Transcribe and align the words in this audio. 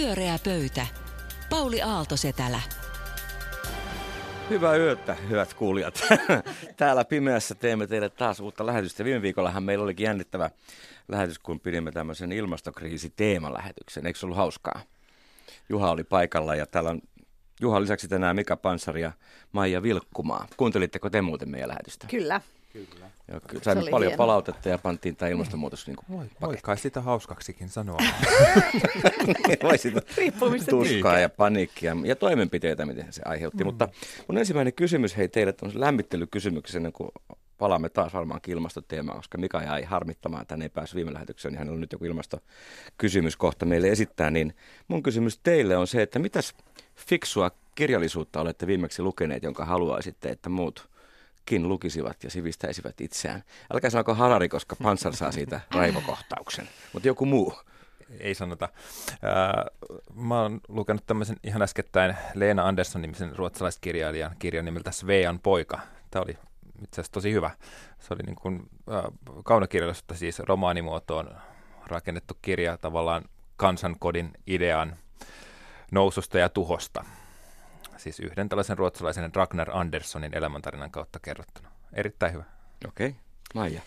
Pyöreä 0.00 0.38
pöytä. 0.44 0.86
Pauli 1.50 1.82
Aalto 1.82 2.16
Setälä. 2.16 2.60
Hyvää 4.50 4.76
yötä, 4.76 5.14
hyvät 5.14 5.54
kuulijat. 5.54 6.00
Täällä 6.76 7.04
pimeässä 7.04 7.54
teemme 7.54 7.86
teille 7.86 8.08
taas 8.08 8.40
uutta 8.40 8.66
lähetystä. 8.66 9.04
Viime 9.04 9.22
viikollahan 9.22 9.62
meillä 9.62 9.84
olikin 9.84 10.04
jännittävä 10.04 10.50
lähetys, 11.08 11.38
kun 11.38 11.60
pidimme 11.60 11.92
tämmöisen 11.92 12.32
ilmastokriisi-teemalähetyksen. 12.32 14.06
Eikö 14.06 14.18
se 14.18 14.26
ollut 14.26 14.38
hauskaa? 14.38 14.80
Juha 15.68 15.90
oli 15.90 16.04
paikalla 16.04 16.54
ja 16.54 16.66
täällä 16.66 16.90
on 16.90 17.00
Juha 17.60 17.80
lisäksi 17.80 18.08
tänään 18.08 18.36
Mika 18.36 18.56
Pansari 18.56 19.02
ja 19.02 19.12
Maija 19.52 19.82
Vilkkumaa. 19.82 20.46
Kuuntelitteko 20.56 21.10
te 21.10 21.20
muuten 21.22 21.50
meidän 21.50 21.68
lähetystä? 21.68 22.06
Kyllä. 22.06 22.40
Kyllä. 22.72 23.10
Ja 23.28 23.40
saimme 23.62 23.90
paljon 23.90 24.10
hieno. 24.10 24.16
palautetta 24.16 24.68
ja 24.68 24.78
pantiin 24.78 25.16
tämä 25.16 25.28
ilmastonmuutos 25.28 25.86
niin 25.86 25.96
Voi, 26.10 26.26
voi 26.40 26.56
kai 26.62 26.78
sitä 26.78 27.00
hauskaksikin 27.00 27.68
sanoa. 27.68 27.98
voi 29.62 29.78
sitä 29.78 30.00
tuskaa 30.70 31.18
ja 31.18 31.28
paniikkia 31.28 31.96
ja 32.04 32.16
toimenpiteitä, 32.16 32.86
miten 32.86 33.12
se 33.12 33.22
aiheutti. 33.24 33.64
Mm. 33.64 33.66
Mutta 33.66 33.88
mun 34.28 34.38
ensimmäinen 34.38 34.72
kysymys 34.72 35.16
hei 35.16 35.28
teille 35.28 35.54
on 35.62 35.70
lämmittelykysymyksen, 35.74 36.92
kun 36.92 37.12
palaamme 37.58 37.88
taas 37.88 38.14
varmaan 38.14 38.40
ilmastoteemaan, 38.46 39.18
koska 39.18 39.38
Mika 39.38 39.62
jäi 39.62 39.82
harmittamaan, 39.82 40.42
että 40.42 40.54
hän 40.54 40.62
ei 40.62 40.68
päässyt 40.68 40.96
viime 40.96 41.12
lähetykseen, 41.12 41.52
niin 41.52 41.58
hänellä 41.58 41.74
on 41.74 41.80
nyt 41.80 41.92
joku 41.92 42.04
ilmastokysymys 42.04 43.36
kohta 43.36 43.66
meille 43.66 43.88
esittää. 43.88 44.30
Niin 44.30 44.54
mun 44.88 45.02
kysymys 45.02 45.38
teille 45.38 45.76
on 45.76 45.86
se, 45.86 46.02
että 46.02 46.18
mitäs 46.18 46.54
fiksua 46.96 47.50
kirjallisuutta 47.74 48.40
olette 48.40 48.66
viimeksi 48.66 49.02
lukeneet, 49.02 49.42
jonka 49.42 49.64
haluaisitte, 49.64 50.28
että 50.28 50.48
muut 50.48 50.90
kin 51.46 51.68
lukisivat 51.68 52.24
ja 52.24 52.30
sivistäisivät 52.30 53.00
itseään. 53.00 53.44
Älkää 53.72 53.90
sanoko 53.90 54.14
Harari, 54.14 54.48
koska 54.48 54.76
Pansar 54.82 55.16
saa 55.16 55.32
siitä 55.32 55.60
raivokohtauksen, 55.74 56.68
mutta 56.92 57.08
joku 57.08 57.26
muu. 57.26 57.54
Ei 58.20 58.34
sanota. 58.34 58.68
mä 60.14 60.42
oon 60.42 60.60
lukenut 60.68 61.06
tämmöisen 61.06 61.36
ihan 61.42 61.62
äskettäin 61.62 62.16
Leena 62.34 62.68
Andersson 62.68 63.02
nimisen 63.02 63.36
ruotsalaiskirjailijan 63.36 64.36
kirjan 64.38 64.64
nimeltä 64.64 64.90
Svean 64.90 65.38
poika. 65.38 65.80
Tämä 66.10 66.22
oli 66.22 66.38
itse 66.82 67.00
asiassa 67.00 67.12
tosi 67.12 67.32
hyvä. 67.32 67.50
Se 67.98 68.14
oli 68.14 68.22
niin 68.22 68.36
kuin, 68.36 68.68
äh, 68.92 69.04
kaunokirjallisuutta 69.44 70.14
siis 70.14 70.38
romaanimuotoon 70.38 71.36
rakennettu 71.86 72.34
kirja 72.42 72.76
tavallaan 72.76 73.24
kansankodin 73.56 74.30
idean 74.46 74.96
noususta 75.92 76.38
ja 76.38 76.48
tuhosta 76.48 77.04
siis 78.00 78.20
yhden 78.20 78.48
tällaisen 78.48 78.78
ruotsalaisen 78.78 79.34
Ragnar 79.34 79.70
Anderssonin 79.72 80.34
elämäntarinan 80.34 80.90
kautta 80.90 81.18
kerrottuna. 81.18 81.68
Erittäin 81.92 82.32
hyvä. 82.32 82.44
Okei, 82.88 83.08
okay. 83.08 83.20
Maija. 83.54 83.80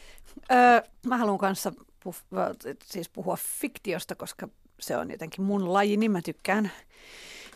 Öö, 0.52 0.82
mä 1.06 1.18
haluan 1.18 1.38
kanssa 1.38 1.74
puh- 1.80 2.76
siis 2.84 3.10
puhua 3.10 3.38
fiktiosta, 3.60 4.16
koska 4.16 4.48
se 4.80 4.98
on 4.98 5.12
jotenkin 5.12 5.46
mun 5.46 5.74
laji, 5.74 5.98
niin 5.98 6.12
mä 6.12 6.22
tykkään, 6.22 6.72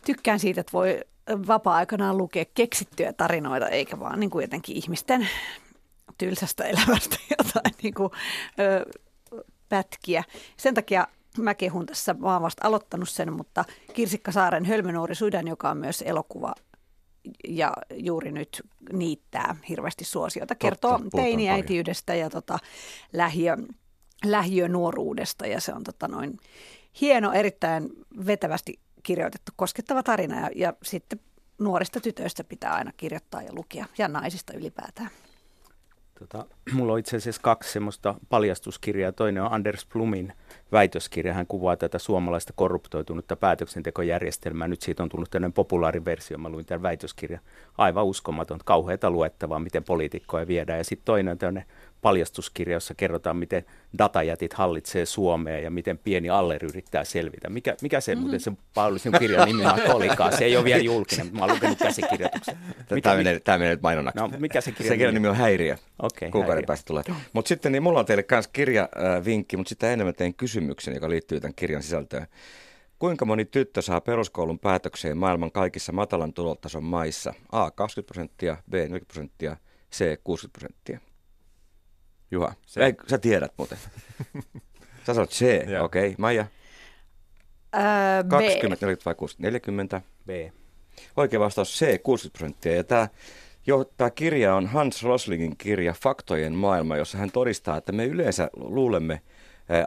tykkään 0.05 0.39
siitä, 0.39 0.61
että 0.61 0.73
voi 0.73 0.99
vapaa-aikanaan 1.47 2.17
lukea 2.17 2.45
keksittyjä 2.53 3.13
tarinoita, 3.13 3.69
eikä 3.69 3.99
vaan 3.99 4.19
niin 4.19 4.29
kuin 4.29 4.43
jotenkin 4.43 4.77
ihmisten 4.77 5.29
tylsästä 6.17 6.63
elämästä 6.63 7.17
jotain 7.37 7.75
niin 7.83 7.93
kuin, 7.93 8.09
ö, 8.59 8.85
pätkiä. 9.69 10.23
Sen 10.57 10.73
takia 10.73 11.07
mä 11.43 11.53
kehun 11.55 11.85
tässä, 11.85 12.13
mä 12.13 12.33
oon 12.33 12.41
vasta 12.41 12.67
aloittanut 12.67 13.09
sen, 13.09 13.33
mutta 13.33 13.65
Kirsikka 13.93 14.31
Saaren 14.31 14.65
Hölmönuori 14.65 15.15
Sudan, 15.15 15.47
joka 15.47 15.69
on 15.69 15.77
myös 15.77 16.03
elokuva 16.07 16.53
ja 17.47 17.73
juuri 17.93 18.31
nyt 18.31 18.61
niittää 18.93 19.55
hirveästi 19.69 20.05
suosiota. 20.05 20.55
Kertoo 20.55 20.99
teiniäitiydestä 21.15 22.15
ja 22.15 22.29
tota, 22.29 22.59
lähiö, 23.13 23.57
lähiönuoruudesta 24.25 25.47
ja 25.47 25.61
se 25.61 25.73
on 25.73 25.83
tota 25.83 26.07
noin 26.07 26.37
hieno, 27.01 27.31
erittäin 27.31 27.89
vetävästi 28.25 28.79
kirjoitettu, 29.03 29.51
koskettava 29.55 30.03
tarina 30.03 30.39
ja, 30.39 30.49
ja 30.55 30.73
sitten 30.83 31.19
nuorista 31.59 31.99
tytöistä 31.99 32.43
pitää 32.43 32.73
aina 32.73 32.91
kirjoittaa 32.97 33.41
ja 33.41 33.53
lukea 33.53 33.85
ja 33.97 34.07
naisista 34.07 34.53
ylipäätään. 34.53 35.09
Tota, 36.19 36.45
mulla 36.73 36.93
on 36.93 36.99
itse 36.99 37.17
asiassa 37.17 37.41
kaksi 37.41 37.71
semmoista 37.71 38.15
paljastuskirjaa. 38.29 39.11
Toinen 39.11 39.43
on 39.43 39.51
Anders 39.53 39.85
Plumin 39.85 40.33
väitöskirja. 40.71 41.33
Hän 41.33 41.47
kuvaa 41.47 41.77
tätä 41.77 41.99
suomalaista 41.99 42.53
korruptoitunutta 42.55 43.35
päätöksentekojärjestelmää. 43.35 44.67
Nyt 44.67 44.81
siitä 44.81 45.03
on 45.03 45.09
tullut 45.09 45.31
tämmöinen 45.31 45.53
populaariversio. 45.53 46.37
Mä 46.37 46.49
luin 46.49 46.65
tämän 46.65 46.81
väitöskirjan. 46.81 47.41
Aivan 47.77 48.05
uskomaton, 48.05 48.59
kauheita 48.65 49.09
luettavaa, 49.09 49.59
miten 49.59 49.83
poliitikkoja 49.83 50.47
viedään. 50.47 50.77
Ja 50.77 50.83
sitten 50.83 51.05
toinen 51.05 51.31
on 51.31 51.37
tämmöinen 51.37 51.65
paljastuskirja, 52.01 52.75
jossa 52.75 52.93
kerrotaan, 52.93 53.37
miten 53.37 53.65
datajätit 53.97 54.53
hallitsee 54.53 55.05
Suomea 55.05 55.59
ja 55.59 55.71
miten 55.71 55.97
pieni 55.97 56.29
aller 56.29 56.65
yrittää 56.65 57.03
selvitä. 57.03 57.49
Mikä, 57.49 57.75
mikä 57.81 58.01
se 58.01 58.11
mm-hmm. 58.11 58.21
muuten 58.21 58.39
se 58.39 58.51
Pauli 58.73 58.99
sinun 58.99 59.19
kirjan 59.19 59.47
nimi 59.47 59.63
olikaan? 59.93 60.37
Se 60.37 60.45
ei 60.45 60.57
ole 60.57 60.65
vielä 60.65 60.83
julkinen, 60.83 61.29
mä 61.31 61.39
oon 61.41 61.51
lukenut 61.53 61.77
käsikirjoituksen. 61.77 62.57
Mikä, 62.91 63.09
tämä, 63.09 63.15
menee, 63.15 63.39
tämä 63.39 63.57
menee 63.57 63.73
nyt 63.73 63.81
mainonnaksi. 63.81 64.19
No, 64.19 64.31
mikä 64.39 64.61
se 64.61 64.71
kirjan 64.71 64.93
se 64.93 64.97
kirjan 64.97 65.13
nimi 65.13 65.27
on 65.27 65.35
Häiriö. 65.35 65.75
Okay, 65.99 66.29
Kuukauden 66.31 66.53
häiriö. 66.53 66.67
päästä 66.67 66.85
tulee. 66.85 67.03
Mutta 67.33 67.49
sitten 67.49 67.71
niin 67.71 67.83
mulla 67.83 67.99
on 67.99 68.05
teille 68.05 68.25
myös 68.31 68.47
kirjavinkki, 68.47 69.57
mutta 69.57 69.69
sitä 69.69 69.93
enemmän 69.93 70.15
teen 70.15 70.33
kysymyksen, 70.33 70.93
joka 70.93 71.09
liittyy 71.09 71.39
tämän 71.39 71.55
kirjan 71.55 71.83
sisältöön. 71.83 72.27
Kuinka 72.99 73.25
moni 73.25 73.45
tyttö 73.45 73.81
saa 73.81 74.01
peruskoulun 74.01 74.59
päätökseen 74.59 75.17
maailman 75.17 75.51
kaikissa 75.51 75.91
matalan 75.91 76.33
tulotason 76.33 76.83
maissa? 76.83 77.33
A 77.51 77.71
20 77.71 78.07
prosenttia, 78.07 78.57
B 78.69 78.73
40 78.73 79.05
prosenttia, 79.07 79.57
C 79.91 80.23
60 80.23 80.59
prosenttia. 80.59 81.06
Juha, 82.31 82.53
se. 82.65 82.85
Ei, 82.85 82.93
sä 83.07 83.17
tiedät 83.17 83.53
muuten. 83.57 83.77
Sä 85.05 85.13
sanot 85.13 85.29
C, 85.29 85.41
okei. 85.81 86.07
Okay. 86.07 86.15
Maija? 86.17 86.45
Ää, 87.73 88.23
20, 88.23 88.85
40 88.85 89.05
vai 89.05 89.15
60? 89.15 89.47
40. 89.47 90.01
B. 90.25 90.29
Oikea 91.17 91.39
vastaus 91.39 91.79
C, 91.79 92.01
60 92.03 92.37
prosenttia. 92.37 92.75
Ja 92.75 92.83
tämä 92.83 93.07
jo, 93.67 93.91
tämä 93.97 94.09
kirja 94.09 94.55
on 94.55 94.67
Hans 94.67 95.03
Roslingin 95.03 95.57
kirja 95.57 95.93
Faktojen 95.93 96.53
maailma, 96.53 96.97
jossa 96.97 97.17
hän 97.17 97.31
todistaa, 97.31 97.77
että 97.77 97.91
me 97.91 98.05
yleensä 98.05 98.49
luulemme 98.55 99.21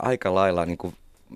aika 0.02 0.34
lailla 0.34 0.66
niin 0.66 0.78
kuin 0.78 0.94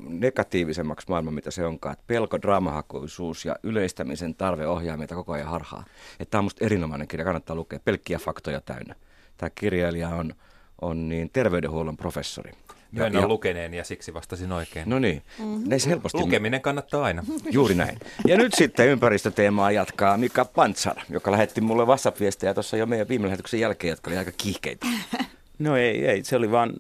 negatiivisemmaksi 0.08 1.06
maailma, 1.08 1.30
mitä 1.30 1.50
se 1.50 1.66
onkaan. 1.66 1.92
Että 1.92 2.04
pelko, 2.06 2.42
draamahakuisuus 2.42 3.44
ja 3.44 3.56
yleistämisen 3.62 4.34
tarve 4.34 4.66
ohjaa 4.66 4.96
meitä 4.96 5.14
koko 5.14 5.32
ajan 5.32 5.48
harhaa. 5.48 5.84
Että 6.20 6.30
tämä 6.30 6.38
on 6.38 6.44
minusta 6.44 6.64
erinomainen 6.64 7.08
kirja, 7.08 7.24
kannattaa 7.24 7.56
lukea. 7.56 7.80
Pelkkiä 7.84 8.18
faktoja 8.18 8.60
täynnä. 8.60 8.94
Tämä 9.36 9.50
kirjailija 9.50 10.08
on 10.08 10.34
on 10.82 11.08
niin 11.08 11.30
terveydenhuollon 11.32 11.96
professori. 11.96 12.52
Myönnän 12.92 13.22
ja, 13.22 13.28
lukeneen 13.28 13.74
ja 13.74 13.84
siksi 13.84 14.14
vastasin 14.14 14.52
oikein. 14.52 14.88
No 14.88 14.98
niin, 14.98 15.22
mm-hmm. 15.38 15.64
helposti... 15.88 16.18
Lukeminen 16.18 16.60
kannattaa 16.60 17.04
aina. 17.04 17.24
Juuri 17.50 17.74
näin. 17.74 17.98
Ja 18.26 18.36
nyt 18.36 18.54
sitten 18.54 18.88
ympäristöteemaa 18.88 19.70
jatkaa 19.70 20.16
Mika 20.16 20.44
Pantsar, 20.44 20.96
joka 21.10 21.32
lähetti 21.32 21.60
mulle 21.60 21.84
WhatsApp-viestejä 21.84 22.54
tuossa 22.54 22.76
jo 22.76 22.86
meidän 22.86 23.08
viime 23.08 23.26
lähetyksen 23.26 23.60
jälkeen, 23.60 23.90
jotka 23.90 24.10
oli 24.10 24.18
aika 24.18 24.32
kiihkeitä. 24.36 24.86
No 25.58 25.76
ei, 25.76 26.06
ei, 26.06 26.24
se 26.24 26.36
oli 26.36 26.50
vaan 26.50 26.72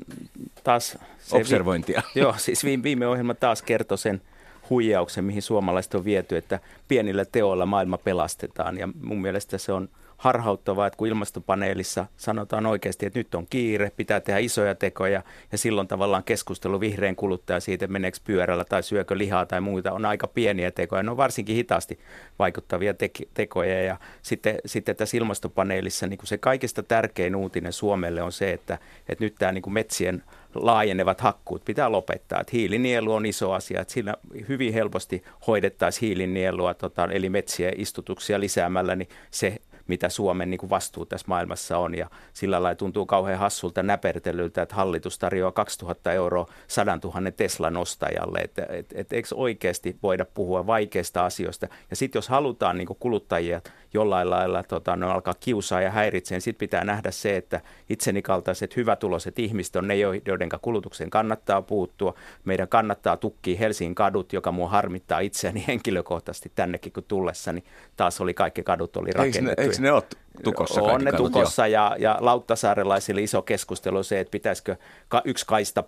taas... 0.64 0.98
Se 1.18 1.36
Observointia. 1.36 2.02
Vi- 2.14 2.20
joo, 2.20 2.34
siis 2.38 2.64
viime, 2.64 2.82
viime 2.82 3.06
ohjelma 3.06 3.34
taas 3.34 3.62
kertoi 3.62 3.98
sen 3.98 4.22
huijauksen, 4.70 5.24
mihin 5.24 5.42
suomalaiset 5.42 5.94
on 5.94 6.04
viety, 6.04 6.36
että 6.36 6.60
pienillä 6.88 7.24
teoilla 7.24 7.66
maailma 7.66 7.98
pelastetaan. 7.98 8.78
Ja 8.78 8.88
mun 9.02 9.20
mielestä 9.22 9.58
se 9.58 9.72
on 9.72 9.88
harhauttavaa, 10.24 10.86
että 10.86 10.96
kun 10.96 11.08
ilmastopaneelissa 11.08 12.06
sanotaan 12.16 12.66
oikeasti, 12.66 13.06
että 13.06 13.18
nyt 13.18 13.34
on 13.34 13.46
kiire, 13.50 13.92
pitää 13.96 14.20
tehdä 14.20 14.38
isoja 14.38 14.74
tekoja 14.74 15.22
ja 15.52 15.58
silloin 15.58 15.88
tavallaan 15.88 16.24
keskustelu 16.24 16.80
vihreän 16.80 17.16
kuluttaja 17.16 17.60
siitä, 17.60 17.86
meneekö 17.86 18.18
pyörällä 18.24 18.64
tai 18.64 18.82
syökö 18.82 19.18
lihaa 19.18 19.46
tai 19.46 19.60
muita, 19.60 19.92
on 19.92 20.04
aika 20.04 20.26
pieniä 20.26 20.70
tekoja. 20.70 21.02
Ne 21.02 21.10
on 21.10 21.16
varsinkin 21.16 21.56
hitaasti 21.56 21.98
vaikuttavia 22.38 22.94
te- 22.94 23.10
tekoja 23.34 23.82
ja 23.82 23.96
sitten, 24.22 24.56
sitten 24.66 24.96
tässä 24.96 25.16
ilmastopaneelissa 25.16 26.06
niin 26.06 26.18
kuin 26.18 26.26
se 26.26 26.38
kaikista 26.38 26.82
tärkein 26.82 27.36
uutinen 27.36 27.72
Suomelle 27.72 28.22
on 28.22 28.32
se, 28.32 28.52
että, 28.52 28.78
että 29.08 29.24
nyt 29.24 29.34
tämä 29.38 29.52
niin 29.52 29.62
kuin 29.62 29.74
metsien 29.74 30.22
laajenevat 30.54 31.20
hakkuut 31.20 31.64
pitää 31.64 31.92
lopettaa. 31.92 32.40
Että 32.40 32.50
hiilinielu 32.52 33.12
on 33.12 33.26
iso 33.26 33.52
asia, 33.52 33.80
että 33.80 33.94
sillä 33.94 34.14
hyvin 34.48 34.72
helposti 34.72 35.24
hoidettaisiin 35.46 36.00
hiilinielua, 36.08 36.74
tota, 36.74 37.08
eli 37.12 37.28
metsien 37.28 37.80
istutuksia 37.80 38.40
lisäämällä, 38.40 38.96
niin 38.96 39.08
se 39.30 39.58
mitä 39.88 40.08
Suomen 40.08 40.50
niin 40.50 40.58
kuin 40.58 40.70
vastuu 40.70 41.06
tässä 41.06 41.24
maailmassa 41.28 41.78
on. 41.78 41.94
Ja 41.94 42.10
sillä 42.32 42.62
lailla 42.62 42.76
tuntuu 42.76 43.06
kauhean 43.06 43.38
hassulta 43.38 43.82
näpertelyltä, 43.82 44.62
että 44.62 44.74
hallitus 44.74 45.18
tarjoaa 45.18 45.52
2000 45.52 46.12
euroa 46.12 46.46
100 46.66 46.98
000 47.04 47.30
Teslan 47.30 47.76
ostajalle. 47.76 48.38
Että 48.38 48.66
et, 48.68 48.92
et, 48.94 49.12
eikö 49.12 49.28
oikeasti 49.34 49.96
voida 50.02 50.24
puhua 50.24 50.66
vaikeista 50.66 51.24
asioista? 51.24 51.68
Ja 51.90 51.96
sitten 51.96 52.18
jos 52.18 52.28
halutaan 52.28 52.78
niin 52.78 52.86
kuin 52.86 52.96
kuluttajia 53.00 53.60
jollain 53.94 54.30
lailla 54.30 54.62
tota, 54.62 54.96
no, 54.96 55.10
alkaa 55.10 55.34
kiusaa 55.40 55.80
ja 55.80 55.90
häiritsee, 55.90 56.36
niin 56.36 56.42
sitten 56.42 56.58
pitää 56.58 56.84
nähdä 56.84 57.10
se, 57.10 57.36
että 57.36 57.60
itseni 57.90 58.22
kaltaiset 58.22 58.76
hyvätuloiset 58.76 59.38
ihmiset 59.38 59.76
on 59.76 59.88
ne, 59.88 59.96
joiden 60.26 60.48
kulutuksen 60.62 61.10
kannattaa 61.10 61.62
puuttua. 61.62 62.14
Meidän 62.44 62.68
kannattaa 62.68 63.16
tukkia 63.16 63.58
Helsingin 63.58 63.94
kadut, 63.94 64.32
joka 64.32 64.52
mua 64.52 64.68
harmittaa 64.68 65.20
itseäni 65.20 65.64
henkilökohtaisesti 65.68 66.52
tännekin 66.54 66.92
kun 66.92 67.04
tullessa, 67.08 67.52
niin 67.52 67.64
taas 67.96 68.20
oli 68.20 68.34
kaikki 68.34 68.62
kadut 68.62 68.96
oli 68.96 69.10
rakennettu 69.10 69.62
Eikö 69.62 69.73
ne 69.73 69.73
ole 69.90 70.02
tukossa 70.42 70.82
On 70.82 71.04
ne 71.04 71.12
tukossa 71.12 71.66
ja, 71.66 71.96
ja 71.98 72.16
Lauttasaarelaisille 72.20 73.22
iso 73.22 73.42
keskustelu 73.42 73.96
on 73.96 74.04
se, 74.04 74.20
että 74.20 74.30
pitäisikö 74.30 74.76
yksi 75.24 75.46
kaista 75.46 75.84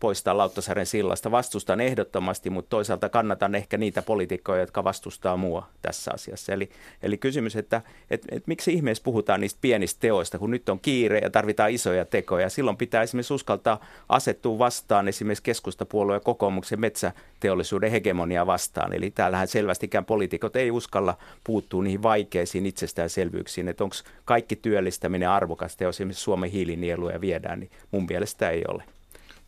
poistaa 0.00 0.36
Lauttasaaren 0.36 0.86
sillasta. 0.86 1.30
Vastustan 1.30 1.80
ehdottomasti, 1.80 2.50
mutta 2.50 2.70
toisaalta 2.70 3.08
kannatan 3.08 3.54
ehkä 3.54 3.78
niitä 3.78 4.02
poliitikkoja, 4.02 4.60
jotka 4.60 4.84
vastustaa 4.84 5.36
mua 5.36 5.66
tässä 5.82 6.10
asiassa. 6.14 6.52
Eli, 6.52 6.70
eli 7.02 7.18
kysymys, 7.18 7.56
että 7.56 7.82
et, 8.10 8.22
et 8.30 8.46
miksi 8.46 8.72
ihmeessä 8.72 9.04
puhutaan 9.04 9.40
niistä 9.40 9.58
pienistä 9.60 10.00
teoista, 10.00 10.38
kun 10.38 10.50
nyt 10.50 10.68
on 10.68 10.80
kiire 10.80 11.18
ja 11.18 11.30
tarvitaan 11.30 11.70
isoja 11.70 12.04
tekoja. 12.04 12.48
Silloin 12.48 12.76
pitää 12.76 13.02
esimerkiksi 13.02 13.34
uskaltaa 13.34 13.84
asettua 14.08 14.58
vastaan 14.58 15.08
esimerkiksi 15.08 15.42
keskustapuolueen 15.42 16.16
ja 16.16 16.20
kokoomuksen 16.20 16.80
metsäteollisuuden 16.80 17.90
hegemonia 17.90 18.46
vastaan. 18.46 18.92
Eli 18.92 19.10
täällähän 19.10 19.48
selvästikään 19.48 20.04
poliitikot 20.04 20.56
ei 20.56 20.70
uskalla 20.70 21.16
puuttua 21.44 21.82
niihin 21.82 22.02
vaikeisiin 22.02 22.66
itsestäänselvyyksiin, 23.10 23.68
että 23.68 23.84
onko 23.84 23.96
kaikki 24.24 24.56
työllistäminen 24.56 25.28
arvokasta, 25.28 25.84
jos 25.84 25.96
esimerkiksi 25.96 26.24
Suomen 26.24 26.50
hiilinieluja 26.50 27.20
viedään, 27.20 27.60
niin 27.60 27.70
mun 27.90 28.06
mielestä 28.08 28.50
ei 28.50 28.62
ole. 28.68 28.84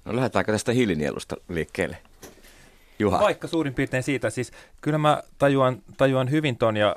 No 0.05 0.17
lähdetäänkö 0.17 0.53
tästä 0.53 0.73
hiilinielusta 0.73 1.37
liikkeelle? 1.49 1.97
Juha. 2.99 3.21
Vaikka 3.21 3.49
suurin 3.49 3.75
piirtein 3.75 4.03
siitä, 4.03 4.31
siis 4.31 4.53
kyllä 4.81 4.99
mä 4.99 5.23
tajuan, 5.39 5.83
tajuan 5.97 6.31
hyvin 6.31 6.57
ton 6.57 6.77
ja 6.77 6.97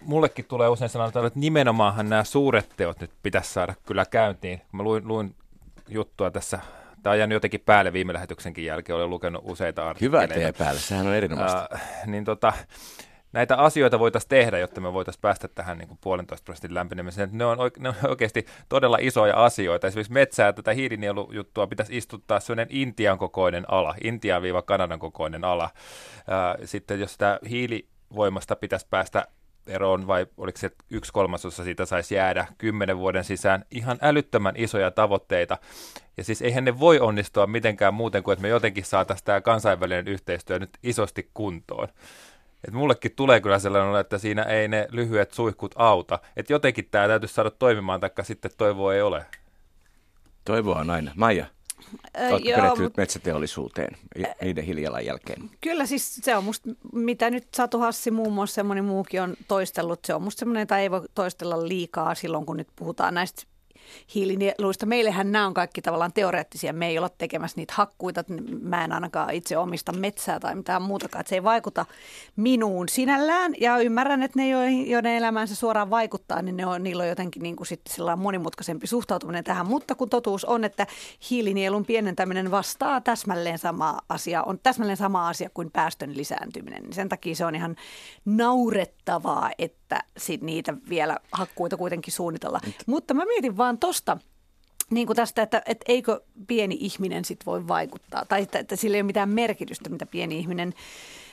mullekin 0.00 0.44
tulee 0.44 0.68
usein 0.68 0.88
sanotaan, 0.88 1.26
että 1.26 1.38
nimenomaanhan 1.38 2.08
nämä 2.08 2.24
suuret 2.24 2.68
teot 2.76 3.00
nyt 3.00 3.10
pitäisi 3.22 3.52
saada 3.52 3.74
kyllä 3.86 4.04
käyntiin. 4.04 4.60
Mä 4.72 4.82
luin, 4.82 5.08
luin 5.08 5.34
juttua 5.88 6.30
tässä 6.30 6.58
Tämä 7.02 7.12
on 7.12 7.18
jäänyt 7.18 7.36
jotenkin 7.36 7.60
päälle 7.60 7.92
viime 7.92 8.12
lähetyksenkin 8.12 8.64
jälkeen, 8.64 8.96
olen 8.96 9.10
lukenut 9.10 9.42
useita 9.44 9.88
artikkeleita. 9.88 10.34
Hyvä 10.34 10.40
tee 10.40 10.52
päälle, 10.58 10.80
sehän 10.80 11.06
on 11.06 11.14
erinomaista. 11.14 11.68
Äh, 11.74 12.06
niin 12.06 12.24
tota, 12.24 12.52
näitä 13.34 13.56
asioita 13.56 13.98
voitaisiin 13.98 14.28
tehdä, 14.28 14.58
jotta 14.58 14.80
me 14.80 14.92
voitaisiin 14.92 15.20
päästä 15.20 15.48
tähän 15.48 15.78
niin 15.78 15.88
kuin 15.88 15.98
puolentoista 16.00 16.44
prosentin 16.44 16.74
lämpenemiseen. 16.74 17.28
Ne 17.32 17.44
on, 17.44 17.58
oike- 17.58 17.80
ne 17.80 17.88
on 17.88 17.94
oikeasti 18.08 18.46
todella 18.68 18.98
isoja 19.00 19.44
asioita. 19.44 19.86
Esimerkiksi 19.86 20.12
metsää, 20.12 20.52
tätä 20.52 20.72
hiilinielujuttua 20.72 21.66
pitäisi 21.66 21.96
istuttaa 21.96 22.40
sellainen 22.40 22.76
Intian 22.76 23.18
kokoinen 23.18 23.64
ala, 23.70 23.94
Intian-Kanadan 24.04 24.98
kokoinen 24.98 25.44
ala. 25.44 25.70
Sitten 26.64 27.00
jos 27.00 27.12
sitä 27.12 27.38
hiilivoimasta 27.50 28.56
pitäisi 28.56 28.86
päästä 28.90 29.26
eroon, 29.66 30.06
vai 30.06 30.26
oliko 30.36 30.58
se 30.58 30.70
yksi 30.90 31.12
kolmasosa 31.12 31.64
siitä 31.64 31.86
saisi 31.86 32.14
jäädä 32.14 32.46
kymmenen 32.58 32.98
vuoden 32.98 33.24
sisään, 33.24 33.64
ihan 33.70 33.98
älyttömän 34.02 34.54
isoja 34.56 34.90
tavoitteita. 34.90 35.58
Ja 36.16 36.24
siis 36.24 36.42
eihän 36.42 36.64
ne 36.64 36.80
voi 36.80 37.00
onnistua 37.00 37.46
mitenkään 37.46 37.94
muuten 37.94 38.22
kuin, 38.22 38.32
että 38.32 38.42
me 38.42 38.48
jotenkin 38.48 38.84
saataisiin 38.84 39.24
tämä 39.24 39.40
kansainvälinen 39.40 40.08
yhteistyö 40.08 40.58
nyt 40.58 40.78
isosti 40.82 41.30
kuntoon. 41.34 41.88
Et 42.68 42.74
mullekin 42.74 43.12
tulee 43.16 43.40
kyllä 43.40 43.58
sellainen, 43.58 44.00
että 44.00 44.18
siinä 44.18 44.42
ei 44.42 44.68
ne 44.68 44.88
lyhyet 44.90 45.32
suihkut 45.32 45.74
auta. 45.76 46.18
Että 46.36 46.52
jotenkin 46.52 46.88
tämä 46.90 47.08
täytyisi 47.08 47.34
saada 47.34 47.50
toimimaan, 47.50 48.00
taikka 48.00 48.22
sitten 48.22 48.50
toivoa 48.56 48.94
ei 48.94 49.02
ole. 49.02 49.26
Toivoa 50.44 50.78
on 50.80 50.90
aina. 50.90 51.12
Maija, 51.16 51.46
Oletko 52.30 52.48
Joo, 52.48 52.60
perehtynyt 52.60 52.96
metsäteollisuuteen 52.96 53.96
niiden 54.42 54.64
hiilijalanjälkeen? 54.64 55.50
Kyllä 55.60 55.86
siis 55.86 56.14
se 56.14 56.36
on 56.36 56.44
musta, 56.44 56.70
mitä 56.92 57.30
nyt 57.30 57.48
Satu 57.56 57.78
Hassi 57.78 58.10
muun 58.10 58.32
muassa 58.32 58.64
moni 58.64 58.82
muukin 58.82 59.22
on 59.22 59.36
toistellut, 59.48 60.04
se 60.04 60.14
on 60.14 60.22
musta 60.22 60.38
semmoinen, 60.38 60.62
että 60.62 60.78
ei 60.78 60.90
voi 60.90 61.02
toistella 61.14 61.68
liikaa 61.68 62.14
silloin, 62.14 62.46
kun 62.46 62.56
nyt 62.56 62.68
puhutaan 62.76 63.14
näistä 63.14 63.42
hiilinieluista. 64.14 64.86
Meillähän 64.86 65.32
nämä 65.32 65.46
on 65.46 65.54
kaikki 65.54 65.82
tavallaan 65.82 66.12
teoreettisia. 66.12 66.72
Me 66.72 66.86
ei 66.86 66.98
olla 66.98 67.08
tekemässä 67.08 67.56
niitä 67.56 67.74
hakkuita. 67.76 68.24
Mä 68.60 68.84
en 68.84 68.92
ainakaan 68.92 69.34
itse 69.34 69.58
omista 69.58 69.92
metsää 69.92 70.40
tai 70.40 70.54
mitään 70.54 70.82
muutakaan. 70.82 71.20
Että 71.20 71.28
se 71.28 71.34
ei 71.34 71.42
vaikuta 71.42 71.86
minuun 72.36 72.88
sinällään. 72.88 73.54
Ja 73.60 73.78
ymmärrän, 73.78 74.22
että 74.22 74.38
ne, 74.38 74.48
joiden 74.86 75.12
elämäänsä 75.12 75.54
suoraan 75.54 75.90
vaikuttaa, 75.90 76.42
niin 76.42 76.56
ne 76.56 76.66
on, 76.66 76.82
niillä 76.82 77.02
on 77.02 77.08
jotenkin 77.08 77.42
niin 77.42 77.56
kuin 77.56 77.66
sitten 77.66 78.18
monimutkaisempi 78.18 78.86
suhtautuminen 78.86 79.44
tähän. 79.44 79.66
Mutta 79.66 79.94
kun 79.94 80.08
totuus 80.08 80.44
on, 80.44 80.64
että 80.64 80.86
hiilinielun 81.30 81.84
pienentäminen 81.84 82.50
vastaa 82.50 83.00
täsmälleen 83.00 83.58
sama 83.58 83.98
asia, 84.08 84.42
on 84.42 84.58
täsmälleen 84.62 84.96
sama 84.96 85.28
asia 85.28 85.50
kuin 85.54 85.70
päästön 85.70 86.16
lisääntyminen. 86.16 86.82
Niin 86.82 86.92
sen 86.92 87.08
takia 87.08 87.34
se 87.34 87.44
on 87.44 87.54
ihan 87.54 87.76
naurettavaa, 88.24 89.50
että 89.58 89.83
sit 90.16 90.42
niitä 90.42 90.74
vielä 90.88 91.18
hakkuita 91.32 91.76
kuitenkin 91.76 92.12
suunnitella. 92.12 92.60
Mutta 92.86 93.14
mä 93.14 93.24
mietin 93.24 93.56
vaan 93.56 93.78
tosta, 93.78 94.18
niin 94.90 95.06
kuin 95.06 95.16
tästä, 95.16 95.42
että, 95.42 95.62
että 95.66 95.84
eikö 95.88 96.20
pieni 96.46 96.76
ihminen 96.80 97.24
sit 97.24 97.46
voi 97.46 97.68
vaikuttaa, 97.68 98.24
tai 98.24 98.42
että, 98.42 98.58
että 98.58 98.76
sillä 98.76 98.96
ei 98.96 99.00
ole 99.00 99.06
mitään 99.06 99.28
merkitystä, 99.28 99.90
mitä 99.90 100.06
pieni 100.06 100.38
ihminen 100.38 100.74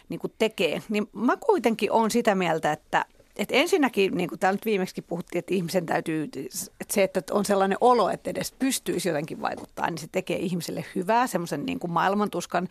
niin 0.09 0.19
kuin 0.19 0.33
tekee. 0.37 0.81
Niin 0.89 1.09
mä 1.13 1.37
kuitenkin 1.37 1.91
olen 1.91 2.11
sitä 2.11 2.35
mieltä, 2.35 2.71
että, 2.71 3.05
että 3.35 3.55
ensinnäkin, 3.55 4.17
niin 4.17 4.29
kuin 4.29 4.39
täällä 4.39 4.55
nyt 4.55 4.65
viimeksi 4.65 5.01
puhuttiin, 5.01 5.39
että 5.39 5.53
ihmisen 5.53 5.85
täytyy, 5.85 6.23
että 6.23 6.93
se, 6.93 7.03
että 7.03 7.21
on 7.31 7.45
sellainen 7.45 7.77
olo, 7.81 8.09
että 8.09 8.29
edes 8.29 8.51
pystyisi 8.51 9.09
jotenkin 9.09 9.41
vaikuttaa, 9.41 9.89
niin 9.89 9.97
se 9.97 10.07
tekee 10.11 10.37
ihmiselle 10.37 10.85
hyvää, 10.95 11.27
semmoisen 11.27 11.65
niin 11.65 11.79
kuin 11.79 11.91
maailmantuskan 11.91 12.67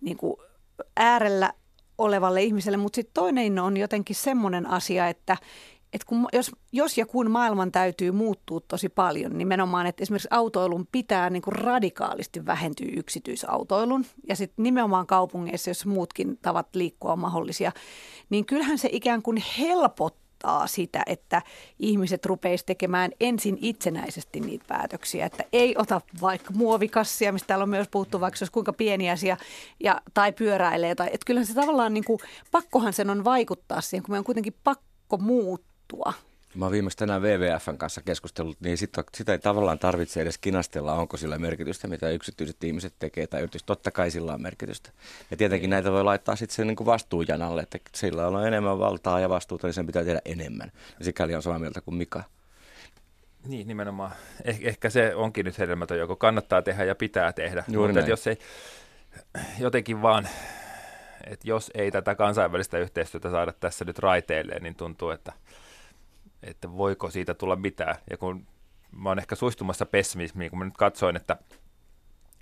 niin 0.00 0.16
kuin 0.16 0.36
äärellä 0.96 1.52
olevalle 1.98 2.42
ihmiselle. 2.42 2.76
Mutta 2.76 2.96
sitten 2.96 3.14
toinen 3.14 3.58
on 3.58 3.76
jotenkin 3.76 4.16
semmoinen 4.16 4.66
asia, 4.66 5.08
että, 5.08 5.36
että 5.92 6.06
kun, 6.06 6.26
jos, 6.32 6.50
jos 6.72 6.98
ja 6.98 7.06
kun 7.06 7.30
maailman 7.30 7.72
täytyy 7.72 8.10
muuttua 8.10 8.60
tosi 8.68 8.88
paljon, 8.88 9.38
nimenomaan, 9.38 9.86
että 9.86 10.02
esimerkiksi 10.02 10.28
autoilun 10.30 10.88
pitää 10.92 11.30
niin 11.30 11.42
kuin 11.42 11.54
radikaalisti 11.54 12.46
vähentyä 12.46 12.88
yksityisautoilun 12.96 14.04
ja 14.28 14.36
sitten 14.36 14.62
nimenomaan 14.62 15.06
kaupungeissa, 15.06 15.70
jos 15.70 15.86
muutkin 15.86 16.38
tavat 16.42 16.74
liikkua 16.74 17.12
on 17.12 17.18
mahdollisia, 17.18 17.72
niin 18.30 18.46
kyllähän 18.46 18.78
se 18.78 18.88
ikään 18.92 19.22
kuin 19.22 19.42
helpottaa 19.58 20.27
sitä, 20.66 21.02
että 21.06 21.42
ihmiset 21.78 22.26
rupeisi 22.26 22.66
tekemään 22.66 23.10
ensin 23.20 23.58
itsenäisesti 23.60 24.40
niitä 24.40 24.64
päätöksiä, 24.68 25.26
että 25.26 25.44
ei 25.52 25.74
ota 25.78 26.00
vaikka 26.20 26.54
muovikassia, 26.54 27.32
mistä 27.32 27.46
täällä 27.46 27.62
on 27.62 27.68
myös 27.68 27.88
puhuttu, 27.90 28.20
vaikka 28.20 28.38
se 28.38 28.44
olisi 28.44 28.52
kuinka 28.52 28.72
pieni 28.72 29.10
asia, 29.10 29.36
ja, 29.80 30.00
tai 30.14 30.32
pyöräilee. 30.32 30.94
Tai, 30.94 31.06
että 31.12 31.24
kyllähän 31.26 31.46
se 31.46 31.54
tavallaan, 31.54 31.94
niin 31.94 32.04
kuin, 32.04 32.18
pakkohan 32.50 32.92
sen 32.92 33.10
on 33.10 33.24
vaikuttaa 33.24 33.80
siihen, 33.80 34.02
kun 34.02 34.14
me 34.14 34.18
on 34.18 34.24
kuitenkin 34.24 34.54
pakko 34.64 35.16
muuttua. 35.16 36.12
Mä 36.58 36.64
oon 36.64 36.72
viimeksi 36.72 36.98
tänään 36.98 37.22
WWFn 37.22 37.78
kanssa 37.78 38.02
keskustellut, 38.02 38.60
niin 38.60 38.78
sit, 38.78 38.90
sitä 39.14 39.32
ei 39.32 39.38
tavallaan 39.38 39.78
tarvitse 39.78 40.22
edes 40.22 40.38
kinastella, 40.38 40.94
onko 40.94 41.16
sillä 41.16 41.38
merkitystä, 41.38 41.88
mitä 41.88 42.10
yksityiset 42.10 42.64
ihmiset 42.64 42.94
tekee 42.98 43.26
tai 43.26 43.40
yritys. 43.40 43.62
Totta 43.62 43.90
kai 43.90 44.10
sillä 44.10 44.32
on 44.32 44.42
merkitystä. 44.42 44.90
Ja 45.30 45.36
tietenkin 45.36 45.70
näitä 45.70 45.92
voi 45.92 46.04
laittaa 46.04 46.36
sitten 46.36 46.56
sen 46.56 46.66
niin 46.66 46.86
vastuujanalle, 46.86 47.62
että 47.62 47.78
sillä 47.94 48.26
on 48.26 48.46
enemmän 48.46 48.78
valtaa 48.78 49.20
ja 49.20 49.28
vastuuta, 49.28 49.66
niin 49.66 49.74
sen 49.74 49.86
pitää 49.86 50.04
tehdä 50.04 50.20
enemmän. 50.24 50.72
Ja 50.98 51.04
sikäli 51.04 51.34
on 51.34 51.42
samaa 51.42 51.58
mieltä 51.58 51.80
kuin 51.80 51.94
Mika. 51.94 52.22
Niin, 53.46 53.68
nimenomaan. 53.68 54.12
Eh- 54.44 54.68
ehkä 54.68 54.90
se 54.90 55.14
onkin 55.14 55.44
nyt 55.44 55.58
hedelmätön, 55.58 55.98
joko 55.98 56.16
kannattaa 56.16 56.62
tehdä 56.62 56.84
ja 56.84 56.94
pitää 56.94 57.32
tehdä. 57.32 57.64
Juuri 57.68 57.92
Mutta 57.92 58.10
jos 58.10 58.26
ei 58.26 58.38
jotenkin 59.58 60.02
vaan, 60.02 60.28
että 61.24 61.48
jos 61.48 61.70
ei 61.74 61.90
tätä 61.90 62.14
kansainvälistä 62.14 62.78
yhteistyötä 62.78 63.30
saada 63.30 63.52
tässä 63.52 63.84
nyt 63.84 63.98
raiteilleen, 63.98 64.62
niin 64.62 64.74
tuntuu, 64.74 65.10
että– 65.10 65.32
että 66.42 66.72
voiko 66.76 67.10
siitä 67.10 67.34
tulla 67.34 67.56
mitään. 67.56 67.96
Ja 68.10 68.16
kun 68.16 68.46
mä 68.92 69.08
oon 69.08 69.18
ehkä 69.18 69.34
suistumassa 69.34 69.86
pessimismiin, 69.86 70.50
kun 70.50 70.58
mä 70.58 70.64
nyt 70.64 70.76
katsoin, 70.76 71.16
että 71.16 71.36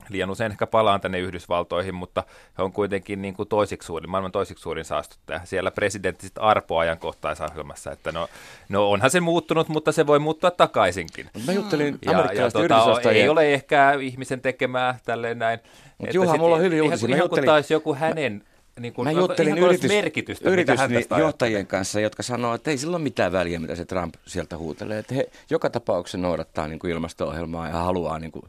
liian 0.08 0.30
usein 0.30 0.52
ehkä 0.52 0.66
palaan 0.66 1.00
tänne 1.00 1.18
Yhdysvaltoihin, 1.18 1.94
mutta 1.94 2.24
he 2.58 2.62
on 2.62 2.72
kuitenkin 2.72 3.22
niin 3.22 3.34
kuin 3.34 3.48
toisiksi 3.48 3.86
suurin, 3.86 4.10
maailman 4.10 4.32
toisiksi 4.32 4.62
suurin 4.62 4.84
saastuttaja. 4.84 5.40
Siellä 5.44 5.70
presidentti 5.70 6.26
sitten 6.26 6.42
arpoo 6.42 6.78
ajankohtaisohjelmassa, 6.78 7.92
että 7.92 8.12
no, 8.12 8.28
no 8.68 8.90
onhan 8.90 9.10
se 9.10 9.20
muuttunut, 9.20 9.68
mutta 9.68 9.92
se 9.92 10.06
voi 10.06 10.18
muuttua 10.18 10.50
takaisinkin. 10.50 11.30
Mä 11.46 11.52
juttelin 11.52 11.98
ja, 12.04 12.32
ja 12.32 12.50
tota, 12.50 13.10
ei 13.10 13.28
ole 13.28 13.54
ehkä 13.54 13.92
ihmisen 14.00 14.40
tekemää 14.40 14.98
tälleen 15.04 15.38
näin. 15.38 15.58
Mutta 15.98 16.16
Juha, 16.16 16.36
mulla 16.36 16.56
on 16.56 16.62
hyvin 16.62 16.82
uutisia. 16.82 17.08
Ihan, 17.08 17.16
ihan 17.18 17.28
kuin 17.28 17.44
taisi 17.44 17.74
joku 17.74 17.94
hänen 17.94 18.44
niin 18.80 18.94
kuin, 18.94 19.08
Mä 19.08 19.12
juttelin 19.12 19.58
yritys, 19.58 19.90
merkitystä, 19.90 20.50
yritysjohtajien 20.50 21.66
kanssa, 21.66 22.00
jotka 22.00 22.22
sanoo, 22.22 22.54
että 22.54 22.70
ei 22.70 22.78
sillä 22.78 22.96
ole 22.96 23.02
mitään 23.02 23.32
väliä, 23.32 23.60
mitä 23.60 23.74
se 23.74 23.84
Trump 23.84 24.14
sieltä 24.26 24.58
huutelee. 24.58 24.98
Että 24.98 25.14
he 25.14 25.30
joka 25.50 25.70
tapauksessa 25.70 26.18
noudattaa 26.18 26.68
niin 26.68 26.78
kuin 26.78 26.90
ilmasto-ohjelmaa 26.90 27.68
ja 27.68 27.74
haluaa 27.74 28.18
niin 28.18 28.32
kuin 28.32 28.44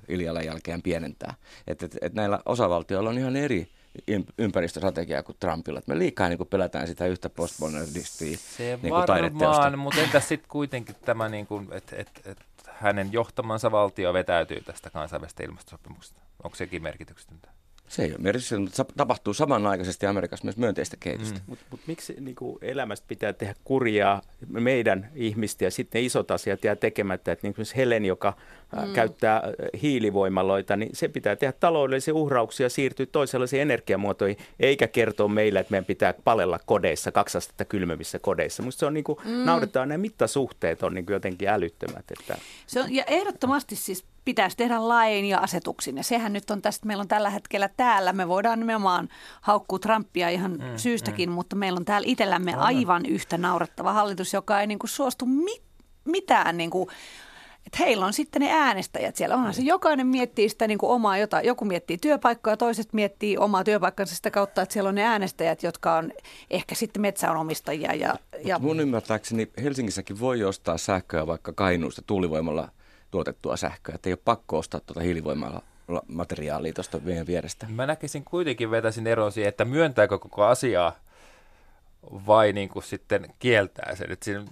jälkeen 0.45 0.81
pienentää. 0.81 1.33
Että 1.67 1.85
et, 1.85 1.97
et 2.01 2.13
näillä 2.13 2.39
osavaltioilla 2.45 3.09
on 3.09 3.17
ihan 3.17 3.35
eri 3.35 3.67
ympäristöstrategiaa 4.37 5.23
kuin 5.23 5.35
Trumpilla. 5.39 5.79
Että 5.79 5.91
me 5.91 5.99
liikaa 5.99 6.29
niin 6.29 6.37
kuin 6.37 6.49
pelätään 6.49 6.87
sitä 6.87 7.05
yhtä 7.05 7.29
postmodernistia 7.29 8.37
Se 8.37 8.79
niin 8.83 8.93
varmaan, 8.93 9.79
mutta 9.79 10.01
entä 10.01 10.19
sitten 10.19 10.49
kuitenkin 10.49 10.95
tämä, 11.05 11.29
niin 11.29 11.47
kuin, 11.47 11.67
että 11.71 11.95
et, 11.95 12.21
et 12.25 12.37
hänen 12.67 13.13
johtamansa 13.13 13.71
valtio 13.71 14.13
vetäytyy 14.13 14.61
tästä 14.61 14.89
kansainvälisestä 14.89 15.43
ilmastosopimuksesta? 15.43 16.21
Onko 16.43 16.55
sekin 16.55 16.83
merkityksetöntä? 16.83 17.56
Se 17.87 18.03
ei 18.03 18.11
ole 18.11 18.19
merkitys, 18.19 18.51
mutta 18.59 18.85
tapahtuu 18.97 19.33
samanaikaisesti 19.33 20.05
Amerikassa 20.05 20.45
myös 20.45 20.57
myönteistä 20.57 20.97
kehitystä. 20.99 21.39
Mm. 21.39 21.43
Mutta 21.47 21.65
mut 21.71 21.79
miksi 21.87 22.15
niin 22.19 22.35
kuin 22.35 22.57
elämästä 22.61 23.05
pitää 23.07 23.33
tehdä 23.33 23.55
kurjaa 23.63 24.21
meidän 24.47 25.09
ihmistä 25.15 25.63
ja 25.63 25.71
sitten 25.71 26.03
isot 26.03 26.31
asiat 26.31 26.63
jää 26.63 26.75
tekemättä. 26.75 27.31
Että 27.31 27.47
niin 27.47 27.55
kuin 27.55 27.65
Helen, 27.75 28.05
joka 28.05 28.33
mm. 28.85 28.93
käyttää 28.93 29.41
hiilivoimaloita, 29.81 30.75
niin 30.75 30.89
se 30.93 31.07
pitää 31.07 31.35
tehdä 31.35 31.53
taloudellisia 31.59 32.13
uhrauksia 32.13 32.65
ja 32.65 32.69
siirtyä 32.69 33.05
toisenlaisiin 33.05 33.61
energiamuotoihin, 33.61 34.37
eikä 34.59 34.87
kertoa 34.87 35.27
meille, 35.27 35.59
että 35.59 35.71
meidän 35.71 35.85
pitää 35.85 36.13
palella 36.23 36.59
kodeissa, 36.65 37.11
kaksi 37.11 37.37
astetta 37.37 37.65
kylmevissä 37.65 38.19
kodeissa. 38.19 38.63
Minusta 38.63 38.79
se 38.79 38.85
on 38.85 38.93
niin 38.93 39.03
kuin, 39.03 39.19
mm. 39.25 39.31
naurettava, 39.31 39.85
nämä 39.85 39.97
mittasuhteet 39.97 40.83
on 40.83 40.93
niin 40.93 41.05
kuin 41.05 41.13
jotenkin 41.13 41.47
älyttömät. 41.47 42.05
Että... 42.19 42.37
Se 42.67 42.81
on, 42.81 42.93
ja 42.93 43.03
ehdottomasti 43.03 43.75
siis 43.75 44.05
pitäisi 44.27 44.57
tehdä 44.57 44.87
lain 44.87 45.25
ja 45.25 45.39
asetuksin. 45.39 45.97
Ja 45.97 46.03
sehän 46.03 46.33
nyt 46.33 46.51
on 46.51 46.61
tästä, 46.61 46.87
meillä 46.87 47.01
on 47.01 47.07
tällä 47.07 47.29
hetkellä 47.29 47.69
täällä, 47.77 48.13
me 48.13 48.27
voidaan 48.27 48.59
nimenomaan 48.59 49.09
haukkua 49.41 49.79
Trumpia 49.79 50.29
ihan 50.29 50.51
mm, 50.51 50.77
syystäkin, 50.77 51.29
mm. 51.29 51.33
mutta 51.33 51.55
meillä 51.55 51.77
on 51.77 51.85
täällä 51.85 52.05
itsellämme 52.07 52.53
aivan 52.53 53.05
yhtä 53.05 53.37
naurettava 53.37 53.93
hallitus, 53.93 54.33
joka 54.33 54.61
ei 54.61 54.67
niin 54.67 54.79
kuin 54.79 54.89
suostu 54.89 55.25
mi- 55.25 55.61
mitään 56.05 56.57
niin 56.57 56.69
kuin 56.69 56.89
että 57.65 57.77
heillä 57.79 58.05
on 58.05 58.13
sitten 58.13 58.39
ne 58.39 58.51
äänestäjät 58.51 59.15
siellä. 59.15 59.35
Onhan 59.35 59.53
se 59.53 59.61
jokainen 59.61 60.07
miettii 60.07 60.49
sitä 60.49 60.67
niin 60.67 60.77
kuin 60.77 60.89
omaa 60.89 61.17
jotain. 61.17 61.45
Joku 61.45 61.65
miettii 61.65 61.97
työpaikkaa, 61.97 62.57
toiset 62.57 62.93
miettii 62.93 63.37
omaa 63.37 63.63
työpaikkansa 63.63 64.15
sitä 64.15 64.31
kautta, 64.31 64.61
että 64.61 64.73
siellä 64.73 64.87
on 64.87 64.95
ne 64.95 65.03
äänestäjät, 65.03 65.63
jotka 65.63 65.95
on 65.95 66.11
ehkä 66.49 66.75
sitten 66.75 67.01
metsäomistajia. 67.01 67.93
Ja, 67.93 68.15
ja... 68.45 68.59
Mun 68.59 68.79
ymmärtääkseni 68.79 69.51
Helsingissäkin 69.63 70.19
voi 70.19 70.43
ostaa 70.43 70.77
sähköä 70.77 71.27
vaikka 71.27 71.53
Kainuusta 71.53 72.01
tuulivoimalla 72.01 72.69
tuotettua 73.11 73.57
sähköä. 73.57 73.95
Että 73.95 74.09
ei 74.09 74.13
ole 74.13 74.19
pakko 74.25 74.57
ostaa 74.57 74.79
tuota 74.79 75.01
hiilivoimalla 75.01 75.61
materiaalia 76.07 76.73
tuosta 76.73 76.99
meidän 77.03 77.27
vierestä. 77.27 77.65
Mä 77.69 77.85
näkisin 77.85 78.23
kuitenkin 78.23 78.71
vetäisin 78.71 79.07
erosi, 79.07 79.45
että 79.45 79.65
myöntääkö 79.65 80.19
koko 80.19 80.43
asiaa 80.43 80.95
vai 82.27 82.53
niin 82.53 82.69
kuin 82.69 82.83
sitten 82.83 83.33
kieltää 83.39 83.95
sen. 83.95 84.11
Että 84.11 84.25
siinä... 84.25 84.43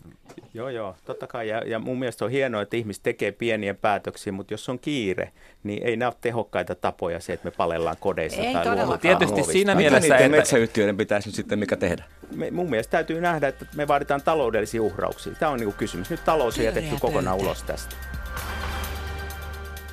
Joo, 0.54 0.70
joo, 0.70 0.96
totta 1.06 1.28
kai. 1.28 1.48
Ja, 1.48 1.58
ja 1.66 1.80
mun 1.80 2.00
mielestä 2.00 2.26
on 2.26 2.32
hienoa, 2.32 2.62
että 2.62 2.78
ihmiset 2.78 3.04
tekee 3.04 3.32
pieniä 3.32 3.74
päätöksiä, 3.74 4.34
mutta 4.34 4.54
jos 4.54 4.70
on 4.70 4.80
kiire, 4.80 5.32
niin 5.64 5.84
ei 5.84 5.98
nämä 5.98 6.10
ole 6.10 6.16
tehokkaita 6.22 6.76
tapoja 6.76 7.20
se, 7.20 7.34
että 7.34 7.46
me 7.46 7.52
palellaan 7.52 7.96
kodeissa 8.00 8.42
ei 8.42 8.54
tai 8.54 8.66
luovutaan 8.66 9.00
Tietysti 9.00 9.34
ovista. 9.34 9.52
siinä 9.52 9.76
mielessä, 9.76 10.18
että... 10.18 10.30
metsäyhtiöiden 10.30 10.98
pitäisi 10.98 11.30
nyt 11.30 11.36
sitten 11.36 11.60
mikä 11.60 11.76
tehdä? 11.76 12.04
Me, 12.36 12.52
mun 12.52 12.70
mielestä 12.70 12.92
täytyy 12.92 13.22
nähdä, 13.22 13.48
että 13.48 13.66
me 13.76 13.88
vaaditaan 13.88 14.22
taloudellisia 14.22 14.82
uhrauksia. 14.82 15.34
Tämä 15.40 15.52
on 15.52 15.60
niin 15.60 15.68
kuin 15.68 15.78
kysymys. 15.78 16.10
Nyt 16.10 16.26
talous 16.26 16.58
on 16.58 16.66
jätetty 16.66 16.96
kokonaan 17.00 17.38
ulos 17.38 17.64
tästä 17.64 17.96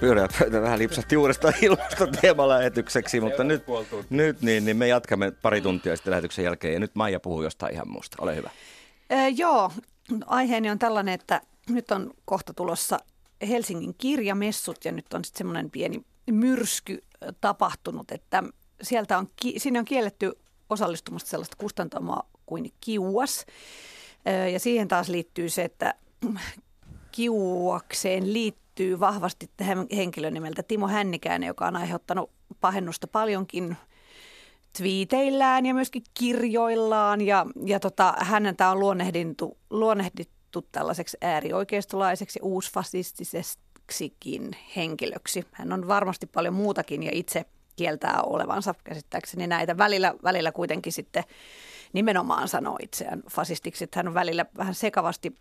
pyöreä 0.03 0.29
pöytä 0.39 0.63
vähän 0.63 0.79
lipsahti 0.79 1.17
uudestaan 1.17 1.55
ilmastoteemalähetykseksi, 1.63 3.21
mutta 3.21 3.45
nyt, 3.45 3.65
nyt 4.11 4.43
niin, 4.43 4.65
niin 4.65 4.77
me 4.77 4.89
jatkamme 4.89 5.31
pari 5.31 5.61
tuntia 5.61 5.97
sitten 5.97 6.11
lähetyksen 6.11 6.45
jälkeen 6.45 6.75
ja 6.75 6.81
nyt 6.81 6.95
Maija 6.95 7.21
puhuu 7.21 7.43
jostain 7.43 7.75
ihan 7.75 7.91
muusta. 7.91 8.17
Ole 8.21 8.37
hyvä. 8.37 8.51
Ee, 9.11 9.29
joo, 9.29 9.73
aiheeni 10.27 10.71
on 10.71 10.79
tällainen, 10.79 11.15
että 11.15 11.41
nyt 11.69 11.91
on 11.91 12.11
kohta 12.25 12.55
tulossa 12.55 12.99
Helsingin 13.49 13.95
kirjamessut 13.99 14.85
ja 14.85 14.93
nyt 14.93 15.15
on 15.15 15.25
sitten 15.25 15.39
semmoinen 15.39 15.71
pieni 15.71 16.03
myrsky 16.31 17.05
tapahtunut, 17.41 18.11
että 18.11 18.43
sieltä 18.83 19.19
on, 19.19 19.29
sinne 19.57 19.79
on 19.79 19.85
kielletty 19.85 20.33
osallistumasta 20.71 21.31
sellaista 21.31 21.57
kustantamoa 21.57 22.23
kuin 22.47 22.73
kiuas. 22.81 23.47
Ja 24.53 24.61
siihen 24.61 24.89
taas 24.89 25.09
liittyy 25.09 25.49
se, 25.49 25.63
että 25.63 25.95
kiuakseen 27.13 28.33
liittyy 28.33 28.62
liittyy 28.79 29.01
vahvasti 29.01 29.51
tähän 29.57 29.87
henkilön 29.97 30.35
nimeltä 30.35 30.63
Timo 30.63 30.89
Hännikäinen, 30.89 31.47
joka 31.47 31.67
on 31.67 31.77
aiheuttanut 31.77 32.31
pahennusta 32.61 33.07
paljonkin 33.07 33.77
twiiteillään 34.79 35.67
ja 35.67 35.75
myöskin 35.75 36.03
kirjoillaan. 36.19 37.21
Ja, 37.21 37.47
ja 37.65 37.81
tota, 37.81 38.15
häntä 38.19 38.71
on 38.71 38.81
luonnehdittu, 38.81 39.59
luonnehdittu 39.71 40.63
tällaiseksi 40.73 41.17
äärioikeistolaiseksi 41.21 42.39
uusfasistiseksikin 42.43 44.51
henkilöksi. 44.77 45.45
Hän 45.53 45.73
on 45.73 45.89
varmasti 45.89 46.27
paljon 46.27 46.55
muutakin 46.55 47.03
ja 47.03 47.11
itse 47.15 47.45
kieltää 47.77 48.23
olevansa 48.23 48.75
käsittääkseni 48.85 49.47
näitä. 49.47 49.79
Välillä, 49.79 50.15
välillä 50.23 50.53
kuitenkin 50.53 50.93
sitten 50.93 51.25
nimenomaan 51.93 52.49
sanoo 52.49 52.77
itseään 52.83 53.23
fasistiksi. 53.31 53.85
Että 53.85 53.99
hän 53.99 54.09
on 54.09 54.15
välillä 54.15 54.47
vähän 54.57 54.75
sekavasti 54.75 55.35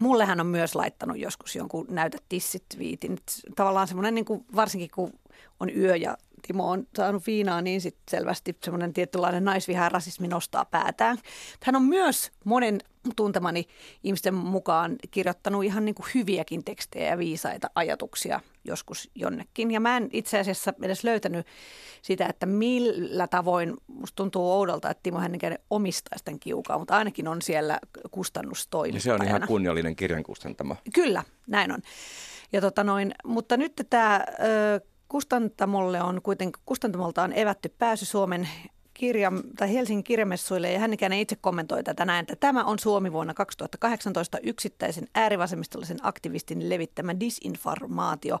Mulle 0.00 0.24
hän 0.24 0.40
on 0.40 0.46
myös 0.46 0.74
laittanut 0.74 1.18
joskus 1.18 1.56
jonkun 1.56 1.86
näytä 1.90 2.18
tissit-viitin. 2.28 3.18
Tavallaan 3.56 3.88
semmoinen, 3.88 4.14
niin 4.14 4.24
kuin, 4.24 4.44
varsinkin 4.56 4.90
kun 4.94 5.12
on 5.60 5.76
yö 5.76 5.96
ja 5.96 6.16
Timo 6.46 6.70
on 6.70 6.86
saanut 6.96 7.26
viinaa, 7.26 7.62
niin 7.62 7.80
sit 7.80 7.96
selvästi 8.10 8.56
semmoinen 8.64 8.92
tietynlainen 8.92 9.44
naisvihaa 9.44 9.88
rasismi 9.88 10.28
nostaa 10.28 10.64
päätään. 10.64 11.18
Hän 11.62 11.76
on 11.76 11.82
myös 11.82 12.30
monen 12.44 12.78
tuntemani 13.16 13.64
ihmisten 14.04 14.34
mukaan 14.34 14.96
kirjoittanut 15.10 15.64
ihan 15.64 15.84
niin 15.84 15.94
kuin 15.94 16.06
hyviäkin 16.14 16.64
tekstejä 16.64 17.10
ja 17.10 17.18
viisaita 17.18 17.70
ajatuksia 17.74 18.40
joskus 18.64 19.10
jonnekin. 19.14 19.70
Ja 19.70 19.80
mä 19.80 19.96
en 19.96 20.08
itse 20.12 20.38
asiassa 20.38 20.74
edes 20.82 21.04
löytänyt 21.04 21.46
sitä, 22.02 22.26
että 22.26 22.46
millä 22.46 23.26
tavoin, 23.26 23.76
musta 23.86 24.16
tuntuu 24.16 24.52
oudolta, 24.52 24.90
että 24.90 25.02
Timo 25.02 25.18
Hännikäinen 25.18 25.58
omistaa 25.70 26.18
tämän 26.24 26.40
kiukaa, 26.40 26.78
mutta 26.78 26.96
ainakin 26.96 27.28
on 27.28 27.42
siellä 27.42 27.78
kustannustoimittajana. 28.10 29.24
Ja 29.24 29.30
se 29.30 29.34
on 29.34 29.36
ihan 29.36 29.48
kunniallinen 29.48 29.96
kirjan 29.96 30.22
kustantama. 30.22 30.76
Kyllä, 30.94 31.22
näin 31.46 31.72
on. 31.72 31.80
Ja 32.52 32.60
tota 32.60 32.84
noin, 32.84 33.14
mutta 33.24 33.56
nyt 33.56 33.86
tämä 33.90 34.24
Kustantamolle 35.08 36.02
on 36.02 36.22
kuitenkin, 36.22 36.62
kustantamolta 36.66 37.22
on 37.22 37.32
evätty 37.32 37.68
pääsy 37.78 38.04
Suomen 38.04 38.48
kirja, 38.94 39.32
tai 39.56 39.74
Helsingin 39.74 40.04
kirjamessuille 40.04 40.72
ja 40.72 40.78
hänikään 40.78 41.12
itse 41.12 41.36
kommentoi 41.36 41.82
tätä 41.82 42.04
näin, 42.04 42.22
että 42.22 42.36
tämä 42.36 42.64
on 42.64 42.78
Suomi 42.78 43.12
vuonna 43.12 43.34
2018 43.34 44.38
yksittäisen 44.42 45.08
äärivasemmistolaisen 45.14 45.98
aktivistin 46.02 46.68
levittämä 46.68 47.20
disinformaatio 47.20 48.38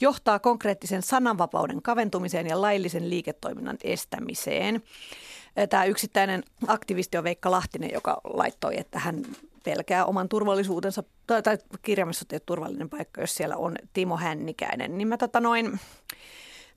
johtaa 0.00 0.38
konkreettisen 0.38 1.02
sananvapauden 1.02 1.82
kaventumiseen 1.82 2.46
ja 2.46 2.60
laillisen 2.60 3.10
liiketoiminnan 3.10 3.76
estämiseen. 3.84 4.82
Tämä 5.70 5.84
yksittäinen 5.84 6.42
aktivisti 6.66 7.18
on 7.18 7.24
Veikka 7.24 7.50
Lahtinen, 7.50 7.90
joka 7.92 8.20
laittoi, 8.24 8.78
että 8.80 8.98
hän 8.98 9.22
pelkää 9.62 10.04
oman 10.04 10.28
turvallisuutensa, 10.28 11.02
tai, 11.26 11.42
tai 11.42 11.58
ole 11.72 12.40
turvallinen 12.46 12.90
paikka, 12.90 13.20
jos 13.20 13.34
siellä 13.36 13.56
on 13.56 13.76
Timo 13.92 14.16
Hännikäinen. 14.16 14.98
Niin 14.98 15.08
mä 15.08 15.16
tota 15.16 15.40
noin, 15.40 15.80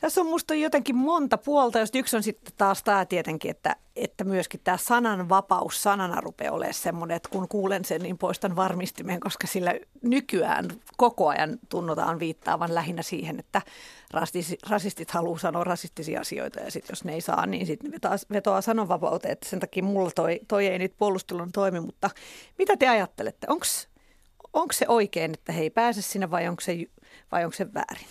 tässä 0.05 0.21
on 0.21 0.27
musta 0.27 0.55
jotenkin 0.55 0.95
monta 0.95 1.37
puolta, 1.37 1.79
jos 1.79 1.89
yksi 1.93 2.15
on 2.15 2.23
sitten 2.23 2.53
taas 2.57 2.83
tämä 2.83 3.05
tietenkin, 3.05 3.51
että, 3.51 3.75
että 3.95 4.23
myöskin 4.23 4.59
tämä 4.63 4.77
sananvapaus 4.77 5.83
sanana 5.83 6.21
rupeaa 6.21 6.53
olemaan 6.53 6.73
semmoinen, 6.73 7.17
että 7.17 7.29
kun 7.29 7.47
kuulen 7.47 7.85
sen, 7.85 8.01
niin 8.01 8.17
poistan 8.17 8.55
varmistimen, 8.55 9.19
koska 9.19 9.47
sillä 9.47 9.73
nykyään 10.01 10.65
koko 10.97 11.27
ajan 11.27 11.59
tunnutaan 11.69 12.19
viittaavan 12.19 12.75
lähinnä 12.75 13.01
siihen, 13.01 13.39
että 13.39 13.61
rasistit 14.69 15.11
haluaa 15.11 15.39
sanoa 15.39 15.63
rasistisia 15.63 16.21
asioita 16.21 16.59
ja 16.59 16.71
sitten 16.71 16.91
jos 16.93 17.03
ne 17.03 17.13
ei 17.13 17.21
saa, 17.21 17.45
niin 17.45 17.65
sitten 17.65 17.91
ne 17.91 17.99
vetoaa, 18.31 18.61
sananvapauteen, 18.61 19.31
että 19.31 19.49
sen 19.49 19.59
takia 19.59 19.83
mulla 19.83 20.11
toi, 20.15 20.39
toi 20.47 20.67
ei 20.67 20.79
nyt 20.79 20.97
puolustelun 20.97 21.51
toimi, 21.51 21.79
mutta 21.79 22.09
mitä 22.57 22.77
te 22.77 22.87
ajattelette? 22.87 23.47
Onko 24.53 24.73
se 24.73 24.85
oikein, 24.87 25.33
että 25.33 25.51
he 25.51 25.61
ei 25.61 25.69
pääse 25.69 26.01
sinne 26.01 26.31
vai 26.31 26.47
onko 26.47 26.61
se, 26.61 26.77
vai 27.31 27.45
onko 27.45 27.55
se 27.55 27.73
väärin? 27.73 28.07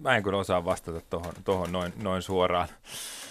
Mä 0.00 0.16
en 0.16 0.22
kyllä 0.22 0.38
osaa 0.38 0.64
vastata 0.64 1.00
tuohon 1.10 1.34
tohon 1.44 1.72
noin, 1.72 1.92
noin 2.02 2.22
suoraan. 2.22 2.68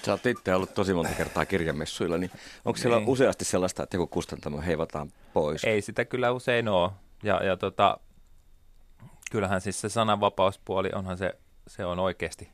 Sä 0.05 0.11
oot 0.11 0.25
itse 0.25 0.55
ollut 0.55 0.73
tosi 0.73 0.93
monta 0.93 1.13
kertaa 1.13 1.45
kirjamessuilla, 1.45 2.17
niin 2.17 2.31
onko 2.65 2.77
siellä 2.77 2.97
niin. 2.97 3.09
useasti 3.09 3.45
sellaista, 3.45 3.83
että 3.83 3.97
joku 3.97 4.07
kustantamo 4.07 4.61
heivataan 4.61 5.11
pois? 5.33 5.63
Ei 5.63 5.81
sitä 5.81 6.05
kyllä 6.05 6.31
usein 6.31 6.67
ole. 6.67 6.91
Ja, 7.23 7.43
ja 7.43 7.57
tota, 7.57 7.97
kyllähän 9.31 9.61
siis 9.61 9.81
se 9.81 9.89
sananvapauspuoli 9.89 10.89
onhan 10.95 11.17
se, 11.17 11.33
se 11.67 11.85
on 11.85 11.99
oikeasti 11.99 12.49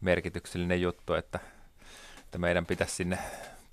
merkityksellinen 0.00 0.80
juttu, 0.80 1.14
että, 1.14 1.40
että 2.20 2.38
meidän 2.38 2.66
pitäisi 2.66 2.94
sinne 2.94 3.18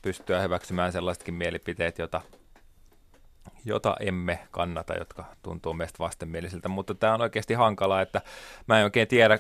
pystyä 0.02 0.42
hyväksymään 0.42 0.92
sellaisetkin 0.92 1.34
mielipiteet, 1.34 1.98
jota 1.98 2.22
jota 3.66 3.96
emme 4.00 4.40
kannata, 4.52 4.94
jotka 4.94 5.26
tuntuu 5.42 5.74
meistä 5.74 6.00
vastenmielisiltä, 6.00 6.70
mutta 6.70 6.96
tämä 6.96 7.14
on 7.14 7.22
oikeasti 7.22 7.54
hankalaa, 7.54 8.02
että 8.02 8.22
mä 8.68 8.80
en 8.80 8.84
oikein 8.84 9.08
tiedä, 9.08 9.40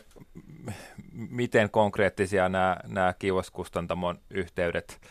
miten 1.11 1.69
konkreettisia 1.69 2.49
nämä, 2.49 2.77
nämä 2.87 3.13
Kiivoskustantamon 3.19 4.19
yhteydet 4.29 5.01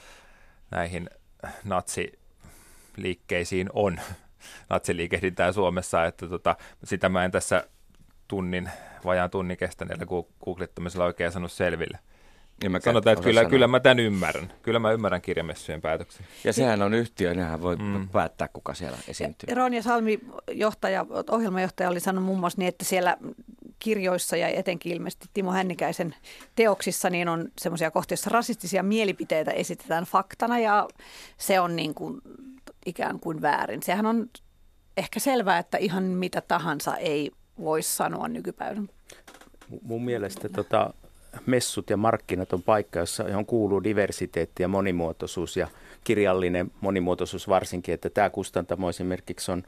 näihin 0.70 1.10
natsiliikkeisiin 1.64 3.70
on, 3.72 4.00
natsiliikehdintää 4.70 5.52
Suomessa, 5.52 6.04
että 6.04 6.28
tota, 6.28 6.56
sitä 6.84 7.08
mä 7.08 7.24
en 7.24 7.30
tässä 7.30 7.66
tunnin, 8.28 8.70
vajaan 9.04 9.30
tunnin 9.30 9.56
kestäneellä 9.56 10.06
googlettamisella 10.44 11.04
oikein 11.04 11.32
sanonut 11.32 11.52
selville. 11.52 11.98
Niin 12.62 12.72
mä 12.72 12.80
Sanotaan, 12.80 13.12
että 13.12 13.24
kyllä, 13.24 13.40
sanoa. 13.40 13.50
kyllä 13.50 13.66
mä 13.66 13.80
tämän 13.80 14.00
ymmärrän. 14.00 14.52
Kyllä 14.62 14.78
mä 14.78 14.92
ymmärrän 14.92 15.22
kirjamessujen 15.22 15.80
päätöksiä. 15.80 16.26
Ja 16.44 16.52
sehän 16.52 16.82
on 16.82 16.94
yhtiö, 16.94 17.34
nehän 17.34 17.62
voi 17.62 17.76
mm. 17.76 18.08
päättää, 18.08 18.48
kuka 18.52 18.74
siellä 18.74 18.98
esiintyy. 19.08 19.54
Ronja 19.54 19.82
Salmi, 19.82 20.18
johtaja, 20.50 21.06
ohjelmajohtaja, 21.30 21.88
oli 21.88 22.00
sanonut 22.00 22.26
muun 22.26 22.40
muassa 22.40 22.58
niin, 22.58 22.68
että 22.68 22.84
siellä 22.84 23.16
kirjoissa 23.78 24.36
ja 24.36 24.48
etenkin 24.48 24.92
ilmeisesti 24.92 25.26
Timo 25.34 25.52
Hännikäisen 25.52 26.14
teoksissa 26.54 27.10
niin 27.10 27.28
on 27.28 27.48
semmoisia 27.58 27.90
kohtia, 27.90 28.12
joissa 28.12 28.30
rasistisia 28.30 28.82
mielipiteitä 28.82 29.50
esitetään 29.50 30.04
faktana 30.04 30.58
ja 30.58 30.88
se 31.38 31.60
on 31.60 31.76
niin 31.76 31.94
kuin 31.94 32.20
ikään 32.86 33.20
kuin 33.20 33.42
väärin. 33.42 33.82
Sehän 33.82 34.06
on 34.06 34.30
ehkä 34.96 35.20
selvää, 35.20 35.58
että 35.58 35.78
ihan 35.78 36.02
mitä 36.02 36.40
tahansa 36.40 36.96
ei 36.96 37.30
voi 37.58 37.82
sanoa 37.82 38.28
nykypäivänä. 38.28 38.86
Mun 39.82 40.04
mielestä 40.04 40.48
tota, 40.48 40.94
messut 41.46 41.90
ja 41.90 41.96
markkinat 41.96 42.52
on 42.52 42.62
paikka, 42.62 42.98
jossa, 42.98 43.22
johon 43.28 43.46
kuuluu 43.46 43.84
diversiteetti 43.84 44.62
ja 44.62 44.68
monimuotoisuus 44.68 45.56
ja 45.56 45.68
kirjallinen 46.04 46.70
monimuotoisuus 46.80 47.48
varsinkin, 47.48 47.94
että 47.94 48.10
tämä 48.10 48.30
kustantamo 48.30 48.88
esimerkiksi 48.88 49.52
on 49.52 49.62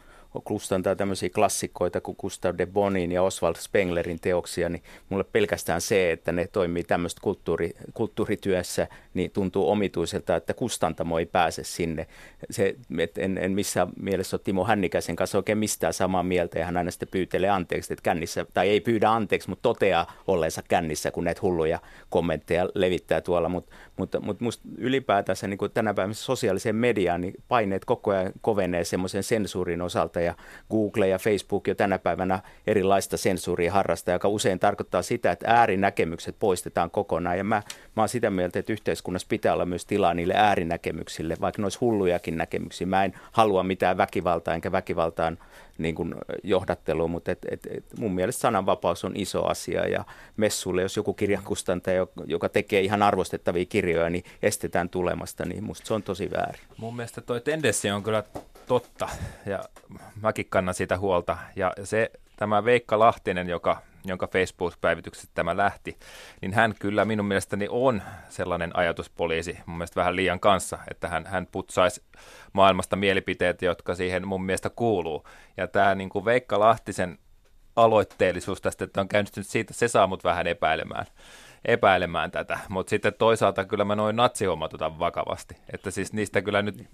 kustantaa 0.45 0.97
tämmöisiä 0.97 1.29
klassikoita 1.29 2.00
kuin 2.00 2.17
Gustav 2.21 2.55
de 2.59 2.67
Bonin 2.67 3.12
ja 3.12 3.23
Oswald 3.23 3.57
Spenglerin 3.59 4.21
teoksia, 4.21 4.69
niin 4.69 4.83
mulle 5.09 5.25
pelkästään 5.25 5.81
se, 5.81 6.12
että 6.12 6.33
ne 6.33 6.49
toimii 6.53 6.85
tämmöistä 6.85 7.21
kulttuuri, 7.21 7.71
kulttuurityössä, 7.95 8.88
niin 9.14 9.31
tuntuu 9.31 9.71
omituiselta, 9.71 10.37
että 10.37 10.55
kustantamo 10.55 11.19
ei 11.19 11.26
pääse 11.26 11.64
sinne. 11.64 12.07
Se, 12.50 12.76
et 12.99 13.19
en, 13.19 13.38
en 13.38 13.53
missään 13.53 13.88
mielessä 14.00 14.37
ole 14.37 14.41
Timo 14.45 14.64
Hännikäisen 14.64 15.17
kanssa 15.17 15.38
oikein 15.38 15.59
mistään 15.59 15.93
samaa 15.93 16.23
mieltä, 16.23 16.59
ja 16.59 16.64
hän 16.64 16.76
aina 16.76 16.91
sitten 16.91 17.09
pyytelee 17.09 17.50
anteeksi, 17.50 17.93
että 17.93 18.03
kännissä, 18.03 18.47
tai 18.55 18.69
ei 18.69 18.81
pyydä 18.81 19.11
anteeksi, 19.11 19.49
mutta 19.49 19.62
toteaa 19.62 20.12
olleensa 20.26 20.62
kännissä, 20.69 21.11
kun 21.11 21.25
näitä 21.25 21.41
hulluja 21.43 21.79
kommentteja 22.11 22.69
levittää 22.75 23.21
tuolla, 23.21 23.49
mutta 23.49 23.75
mutta, 23.97 24.21
mutta 24.21 24.45
musta 24.45 24.69
ylipäätänsä 24.79 25.49
niin 25.49 25.59
tänä 25.75 25.95
päivänä 25.95 26.14
sosiaaliseen 26.14 26.76
mediaan 26.76 27.21
niin 27.21 27.35
paineet 27.49 27.85
koko 27.85 28.11
ajan 28.11 28.33
kovenee 28.41 28.85
semmoisen 28.85 29.23
sensuurin 29.23 29.83
osalta 29.83 30.21
ja 30.25 30.35
Google 30.71 31.09
ja 31.09 31.19
Facebook 31.19 31.69
jo 31.69 31.75
tänä 31.75 31.99
päivänä 31.99 32.40
erilaista 32.66 33.16
sensuuria 33.16 33.73
harrastaa, 33.73 34.14
joka 34.14 34.28
usein 34.28 34.59
tarkoittaa 34.59 35.02
sitä, 35.02 35.33
että 35.33 35.47
äärinäkemykset 35.49 36.37
poistetaan 36.38 36.90
kokonaan 36.90 37.38
ja 37.38 37.45
mä, 37.45 37.62
mä 37.97 38.02
oon 38.02 38.09
sitä 38.09 38.31
mieltä, 38.31 38.59
että 38.59 38.73
yhteiskunnassa 38.73 39.28
pitää 39.28 39.52
olla 39.52 39.66
myös 39.66 39.87
tilaa 39.87 40.14
niille 40.14 40.35
äärinäkemyksille, 40.37 41.37
vaikka 41.40 41.62
ne 41.62 41.66
olisi 41.66 41.78
hullujakin 41.78 42.37
näkemyksiä. 42.37 42.87
Mä 42.87 43.04
en 43.04 43.14
halua 43.33 43.62
mitään 43.62 43.97
väkivaltaa 43.97 44.54
enkä 44.54 44.73
väkivaltaan 44.73 45.38
niin 45.78 45.95
kuin 45.95 46.14
johdattelua, 46.43 47.09
mutta 47.09 47.33
et, 47.33 47.38
et, 47.50 47.66
et 47.71 47.85
mun 47.99 48.14
mielestä 48.14 48.40
sananvapaus 48.40 49.04
on 49.04 49.12
iso 49.16 49.45
asia 49.45 49.88
ja 49.88 50.04
messuille, 50.37 50.83
jos 50.83 50.97
joku 50.97 51.14
kirjankustantaja, 51.14 52.07
joka 52.26 52.49
tekee 52.49 52.81
ihan 52.81 53.02
arvostettavia 53.02 53.64
kirjoja, 53.64 54.11
niin 54.11 54.25
estetään 54.43 54.88
tulemasta, 54.88 55.45
niin 55.45 55.64
musta 55.64 55.87
se 55.87 55.95
on 55.95 56.02
tosi 56.02 56.31
väärin. 56.31 56.61
Mun 56.76 56.97
mielestä 56.97 57.21
toi 57.21 57.40
tendenssi 57.40 57.90
on 57.90 58.02
kyllä 58.02 58.23
totta. 58.66 59.09
Ja 59.47 59.64
mäkin 60.21 60.47
kannan 60.49 60.75
siitä 60.75 60.99
huolta. 60.99 61.37
Ja 61.56 61.73
se 61.85 62.11
tämä 62.37 62.64
Veikka 62.64 62.99
Lahtinen, 62.99 63.49
joka 63.49 63.83
jonka 64.06 64.26
Facebook-päivityksestä 64.26 65.30
tämä 65.35 65.56
lähti, 65.56 65.99
niin 66.40 66.52
hän 66.54 66.75
kyllä 66.78 67.04
minun 67.04 67.26
mielestäni 67.26 67.66
on 67.71 68.02
sellainen 68.28 68.76
ajatuspoliisi 68.76 69.59
mun 69.66 69.78
mielestä 69.78 70.00
vähän 70.00 70.16
liian 70.16 70.40
kanssa, 70.40 70.78
että 70.90 71.09
hän, 71.09 71.26
hän 71.26 71.47
putsaisi 71.47 72.02
maailmasta 72.52 72.97
mielipiteet, 72.97 73.62
jotka 73.62 73.94
siihen 73.94 74.28
mun 74.28 74.44
mielestä 74.44 74.71
kuuluu. 74.71 75.28
Ja 75.56 75.68
tämä 75.68 75.94
niin 75.94 76.09
kuin 76.09 76.25
Veikka 76.25 76.61
Lahtisen 76.61 77.18
aloitteellisuus 77.76 78.61
tästä, 78.61 78.85
että 78.85 79.00
on 79.00 79.09
käynnistynyt 79.09 79.47
siitä, 79.47 79.75
se 79.75 79.88
saa 79.88 80.06
mut 80.06 80.25
vähän 80.25 80.47
epäilemään 80.47 81.06
epäilemään 81.64 82.30
tätä, 82.30 82.59
mutta 82.68 82.90
sitten 82.90 83.14
toisaalta 83.14 83.64
kyllä 83.64 83.85
mä 83.85 83.97
noin 83.97 84.16
natsihommat 84.16 84.75
otan 84.75 84.99
vakavasti, 84.99 85.56
että 85.73 85.90
siis 85.90 86.12
niistä 86.12 86.42
kyllä 86.42 86.62
nyt 86.62 86.88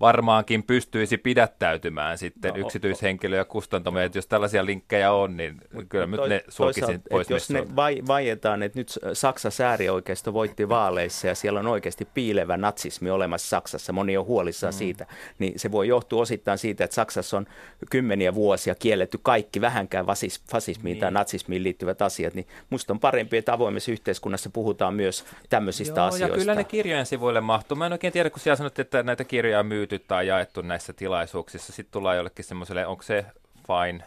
varmaankin 0.00 0.62
pystyisi 0.62 1.18
pidättäytymään 1.18 2.18
sitten 2.18 2.54
no, 2.54 2.60
yksityishenkilö 2.60 3.36
ja 3.36 3.44
kustantamoja, 3.44 4.04
että 4.04 4.18
jos 4.18 4.26
tällaisia 4.26 4.66
linkkejä 4.66 5.12
on, 5.12 5.36
niin 5.36 5.60
kyllä 5.88 6.06
nyt 6.06 6.20
ne 6.28 6.44
sulkisin 6.48 7.02
pois. 7.10 7.30
Jos 7.30 7.50
ne 7.50 7.76
vai, 7.76 8.02
vaietaan, 8.06 8.62
että 8.62 8.78
nyt 8.78 8.98
Saksa 9.12 9.50
säärioikeisto 9.50 10.32
voitti 10.32 10.68
vaaleissa 10.68 11.26
ja 11.26 11.34
siellä 11.34 11.60
on 11.60 11.66
oikeasti 11.66 12.08
piilevä 12.14 12.56
natsismi 12.56 13.10
olemassa 13.10 13.48
Saksassa, 13.48 13.92
moni 13.92 14.16
on 14.16 14.26
huolissaan 14.26 14.74
mm. 14.74 14.78
siitä, 14.78 15.06
niin 15.38 15.58
se 15.58 15.72
voi 15.72 15.88
johtua 15.88 16.22
osittain 16.22 16.58
siitä, 16.58 16.84
että 16.84 16.94
Saksassa 16.94 17.36
on 17.36 17.46
kymmeniä 17.90 18.34
vuosia 18.34 18.74
kielletty 18.74 19.18
kaikki 19.22 19.60
vähänkään 19.60 20.06
fasis, 20.06 20.42
fasismiin 20.50 20.94
niin. 20.94 21.00
tai 21.00 21.10
natsismiin 21.10 21.62
liittyvät 21.62 22.02
asiat, 22.02 22.34
niin 22.34 22.46
musta 22.70 22.92
on 22.92 23.00
parempi, 23.00 23.36
että 23.36 23.52
avoimessa 23.52 23.92
yhteiskunnassa 23.92 24.50
puhutaan 24.50 24.94
myös 24.94 25.24
tämmöisistä 25.50 26.00
Joo, 26.00 26.06
asioista. 26.06 26.36
Ja 26.36 26.38
kyllä 26.38 26.54
ne 26.54 26.64
kirjojen 26.64 27.06
sivuille 27.06 27.40
mahtuu. 27.40 27.76
Mä 27.76 27.86
en 27.86 27.92
oikein 27.92 28.12
tiedä, 28.12 28.30
kun 28.30 28.40
siellä 28.40 28.56
sanottiin, 28.56 28.84
että 28.84 29.02
näitä 29.02 29.24
kirjoja 29.24 29.62
myy 29.62 29.83
myyty 29.84 29.98
tai 29.98 30.26
jaettu 30.26 30.62
näissä 30.62 30.92
tilaisuuksissa. 30.92 31.72
Sitten 31.72 31.92
tullaan 31.92 32.16
jollekin 32.16 32.44
semmoiselle, 32.44 32.86
onko 32.86 33.02
se 33.02 33.26
fine? 33.66 34.04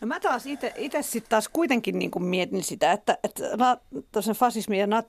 No 0.00 0.06
mä 0.06 0.20
taas 0.20 0.46
itse 0.46 1.02
sitten 1.02 1.30
taas 1.30 1.48
kuitenkin 1.48 1.98
niin 1.98 2.10
kuin 2.10 2.24
mietin 2.24 2.62
sitä, 2.62 2.92
että, 2.92 3.18
että 3.24 3.44
tosiaan 4.12 4.36
fasismin 4.36 4.78
ja 4.78 4.86
nat, 4.86 5.08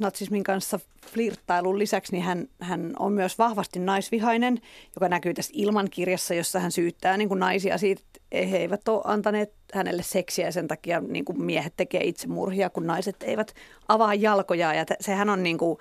natsismin 0.00 0.44
kanssa 0.44 0.80
flirttailun 1.12 1.78
lisäksi 1.78 2.12
niin 2.12 2.24
hän, 2.24 2.48
hän 2.60 2.92
on 2.98 3.12
myös 3.12 3.38
vahvasti 3.38 3.78
naisvihainen, 3.78 4.60
joka 4.94 5.08
näkyy 5.08 5.34
tässä 5.34 5.52
Ilman 5.54 5.90
kirjassa, 5.90 6.34
jossa 6.34 6.60
hän 6.60 6.72
syyttää 6.72 7.16
niin 7.16 7.28
kuin 7.28 7.40
naisia 7.40 7.78
siitä, 7.78 8.02
että 8.06 8.46
he 8.50 8.56
eivät 8.56 8.88
ole 8.88 9.02
antaneet 9.04 9.52
hänelle 9.74 10.02
seksiä 10.02 10.46
ja 10.46 10.52
sen 10.52 10.68
takia 10.68 11.00
niin 11.00 11.24
kuin 11.24 11.42
miehet 11.42 11.72
tekee 11.76 12.04
itsemurhia, 12.04 12.70
kun 12.70 12.86
naiset 12.86 13.16
eivät 13.22 13.54
avaa 13.88 14.14
jalkoja 14.14 14.74
ja 14.74 14.84
t- 14.84 15.00
sehän 15.00 15.30
on 15.30 15.42
niin 15.42 15.58
kuin, 15.58 15.78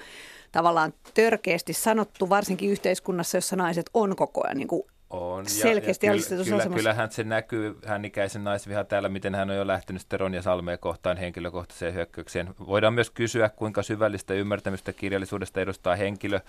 tavallaan 0.55 0.93
törkeästi 1.13 1.73
sanottu, 1.73 2.29
varsinkin 2.29 2.69
yhteiskunnassa, 2.69 3.37
jossa 3.37 3.55
naiset 3.55 3.89
on 3.93 4.15
koko 4.15 4.43
ajan 4.43 4.57
niin 4.57 4.67
kuin 4.67 4.83
on. 5.17 5.45
Selkeästi 5.49 6.07
ja, 6.07 6.15
ja 6.15 6.21
kyllä, 6.29 6.43
kyllä, 6.63 6.75
kyllähän 6.75 7.11
se 7.11 7.23
näkyy 7.23 7.77
hän 7.85 8.05
ikäisen 8.05 8.43
naisviha 8.43 8.83
täällä, 8.83 9.09
miten 9.09 9.35
hän 9.35 9.49
on 9.49 9.55
jo 9.55 9.67
lähtenyt 9.67 10.01
sitten 10.01 10.19
Ronja 10.19 10.41
Salmeen 10.41 10.79
kohtaan 10.79 11.17
henkilökohtaiseen 11.17 11.93
hyökkäykseen. 11.93 12.49
Voidaan 12.67 12.93
myös 12.93 13.09
kysyä, 13.09 13.49
kuinka 13.49 13.83
syvällistä 13.83 14.33
ymmärtämystä 14.33 14.93
kirjallisuudesta 14.93 15.61
edustaa 15.61 15.95
henkilö, 15.95 16.39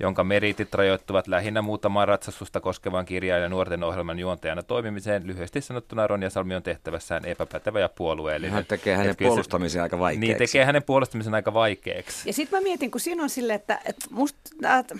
jonka 0.00 0.24
meritit 0.24 0.74
rajoittuvat 0.74 1.26
lähinnä 1.26 1.62
muutamaan 1.62 2.08
ratsastusta 2.08 2.60
koskevan 2.60 3.04
kirjan 3.04 3.42
ja 3.42 3.48
nuorten 3.48 3.84
ohjelman 3.84 4.18
juontajana 4.18 4.62
toimimiseen. 4.62 5.26
Lyhyesti 5.26 5.60
sanottuna 5.60 6.06
Ronja 6.06 6.30
Salmi 6.30 6.54
on 6.54 6.62
tehtävässään 6.62 7.24
epäpätevä 7.24 7.80
ja 7.80 7.88
puolueellinen. 7.88 8.54
Hän 8.54 8.66
tekee 8.66 8.96
hänen 8.96 9.16
puolustamisen 9.16 9.82
aika 9.82 9.98
vaikeaksi. 9.98 10.26
Niin, 10.26 10.38
tekee 10.38 10.64
hänen 10.64 10.82
puolustamisen 10.82 11.34
aika 11.34 11.54
vaikeaksi. 11.54 12.28
Ja 12.28 12.32
sitten 12.32 12.58
mä 12.58 12.62
mietin, 12.62 12.90
kun 12.90 13.00
siinä 13.00 13.22
on 13.22 13.30
sille, 13.30 13.54
että, 13.54 13.80
että 13.84 14.06
musta... 14.10 14.40
Että 14.78 14.96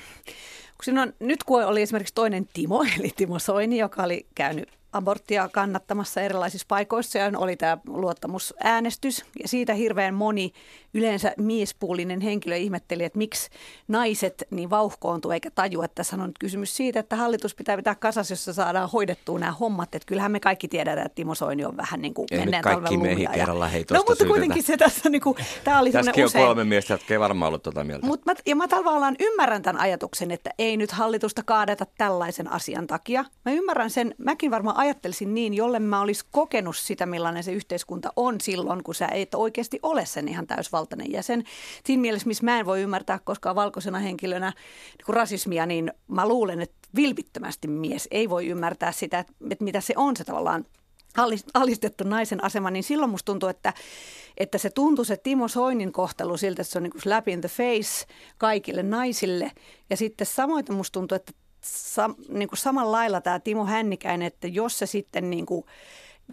kun 0.85 0.99
on, 0.99 1.13
nyt 1.21 1.45
kun 1.45 1.65
oli 1.65 1.83
esimerkiksi 1.83 2.15
toinen 2.15 2.49
Timo, 2.53 2.85
eli 2.99 3.13
Timo 3.17 3.39
Soini, 3.39 3.79
joka 3.79 4.03
oli 4.03 4.27
käynyt 4.35 4.69
aborttia 4.97 5.49
kannattamassa 5.49 6.21
erilaisissa 6.21 6.67
paikoissa 6.69 7.19
ja 7.19 7.33
oli 7.37 7.57
tämä 7.57 7.79
luottamusäänestys. 7.87 9.25
Ja 9.43 9.49
siitä 9.49 9.75
hirveän 9.75 10.15
moni 10.15 10.53
yleensä 10.95 11.33
miespuolinen 11.39 12.21
henkilö 12.21 12.57
ihmetteli, 12.57 13.05
että 13.05 13.19
miksi 13.19 13.51
naiset 13.89 14.45
niin 14.51 14.71
vauhkoontuu 14.71 15.31
eikä 15.31 15.51
tajua, 15.51 15.85
että 15.85 15.95
tässä 15.95 16.17
on 16.17 16.23
nyt 16.27 16.39
kysymys 16.39 16.77
siitä, 16.77 17.01
että 17.01 17.17
hallitus 17.17 17.55
pitää 17.55 17.77
pitää 17.77 17.95
kasassa, 17.95 18.33
jossa 18.33 18.53
saadaan 18.53 18.91
hoidettua 18.91 19.39
nämä 19.39 19.53
hommat. 19.53 19.95
Että 19.95 20.07
kyllähän 20.07 20.33
me 20.33 20.41
kaikki 20.41 20.69
tiedetään, 20.69 21.07
että 21.07 21.15
Timo 21.15 21.35
Soini 21.35 21.65
on 21.65 21.77
vähän 21.77 22.03
niin 22.03 22.15
kuin 22.15 22.27
Ei 22.31 22.39
menneen 22.39 22.63
kaikki 22.63 22.97
miehiä 22.97 23.31
kerralla 23.35 23.67
hei 23.69 23.85
No 23.91 23.97
mutta 23.99 24.15
syytetä. 24.15 24.29
kuitenkin 24.29 24.63
se 24.63 24.77
tässä, 24.77 25.09
niin 25.11 25.23
kuin, 25.23 25.37
tämä 25.65 25.81
oli 25.81 25.93
Tässäkin 25.93 26.25
on 26.25 26.27
usein. 26.27 26.45
kolme 26.45 26.65
miestä, 26.65 26.95
jotka 26.95 27.15
ei 27.15 27.21
varmaan 27.21 27.49
ollut 27.49 27.63
tuota 27.63 27.85
mieltä. 27.85 28.07
Mut 28.07 28.25
mä, 28.27 28.35
ja 28.47 28.57
mä 28.57 28.69
tavallaan 28.69 29.17
ymmärrän 29.21 29.63
tämän 29.63 29.83
ajatuksen, 29.83 30.31
että 30.31 30.51
ei 30.59 30.77
nyt 30.77 30.93
hallitusta 30.93 31.43
kaadeta 31.43 31.87
tällaisen 31.99 32.53
asian 32.53 32.87
takia. 32.87 33.25
Mä 33.45 33.53
ymmärrän 33.53 33.91
sen, 33.91 34.15
mäkin 34.19 34.51
varmaan 34.51 34.77
ajattelisin 34.87 35.35
niin, 35.35 35.55
jolle 35.55 35.79
mä 35.79 36.01
olisi 36.01 36.25
kokenut 36.31 36.77
sitä, 36.77 37.07
millainen 37.07 37.45
se 37.45 37.53
yhteiskunta 37.53 38.13
on 38.17 38.41
silloin, 38.41 38.83
kun 38.83 38.95
sä 38.95 39.09
et 39.09 39.35
oikeasti 39.35 39.79
ole 39.83 40.07
sen 40.07 40.29
ihan 40.29 40.47
täysvaltainen 40.47 41.13
jäsen. 41.13 41.45
Siinä 41.85 42.01
mielessä, 42.01 42.29
missä 42.29 42.45
mä 42.45 42.59
en 42.59 42.67
voi 42.67 42.83
ymmärtää 42.83 43.19
koskaan 43.25 43.57
valkoisena 43.57 43.99
henkilönä 43.99 44.53
niin 44.99 45.15
rasismia, 45.17 45.67
niin 45.67 45.93
mä 46.09 46.29
luulen, 46.29 46.61
että 46.61 46.77
vilpittömästi 46.97 47.69
mies 47.69 48.09
ei 48.11 48.31
voi 48.31 48.47
ymmärtää 48.47 48.93
sitä, 48.93 49.19
että, 49.19 49.65
mitä 49.65 49.81
se 49.81 49.95
on 49.97 50.17
se 50.17 50.25
tavallaan 50.25 50.65
alistettu 51.55 52.05
naisen 52.05 52.45
asema, 52.45 52.71
niin 52.71 52.83
silloin 52.83 53.11
musta 53.11 53.33
tuntuu, 53.33 53.49
että, 53.49 53.73
että 54.37 54.59
se 54.59 54.71
tuntuu 54.71 55.05
se 55.05 55.17
Timo 55.17 55.49
Soinin 55.49 55.93
kohtelu 55.93 56.37
siltä, 56.37 56.63
että 56.63 56.73
se 56.73 56.79
on 56.79 56.83
niin 56.83 57.01
slap 57.03 57.29
in 57.29 57.41
the 57.41 57.49
face 57.49 58.07
kaikille 58.39 58.83
naisille. 58.83 59.53
Ja 59.91 59.97
sitten 59.97 60.27
samoin 60.27 60.65
musta 60.71 60.93
tuntuu, 60.93 61.17
että 61.17 61.33
sa, 61.67 62.11
niin 62.29 62.49
kuin 62.49 62.59
samalla 62.59 62.93
lailla 62.93 63.21
tämä 63.21 63.41
Timo 63.41 63.65
Hännikäinen, 63.65 64.27
että 64.27 64.49
jos 64.49 64.79
se 64.79 64.87
sitten 64.87 65.31
niin 65.31 65.47
kuin, 65.47 65.65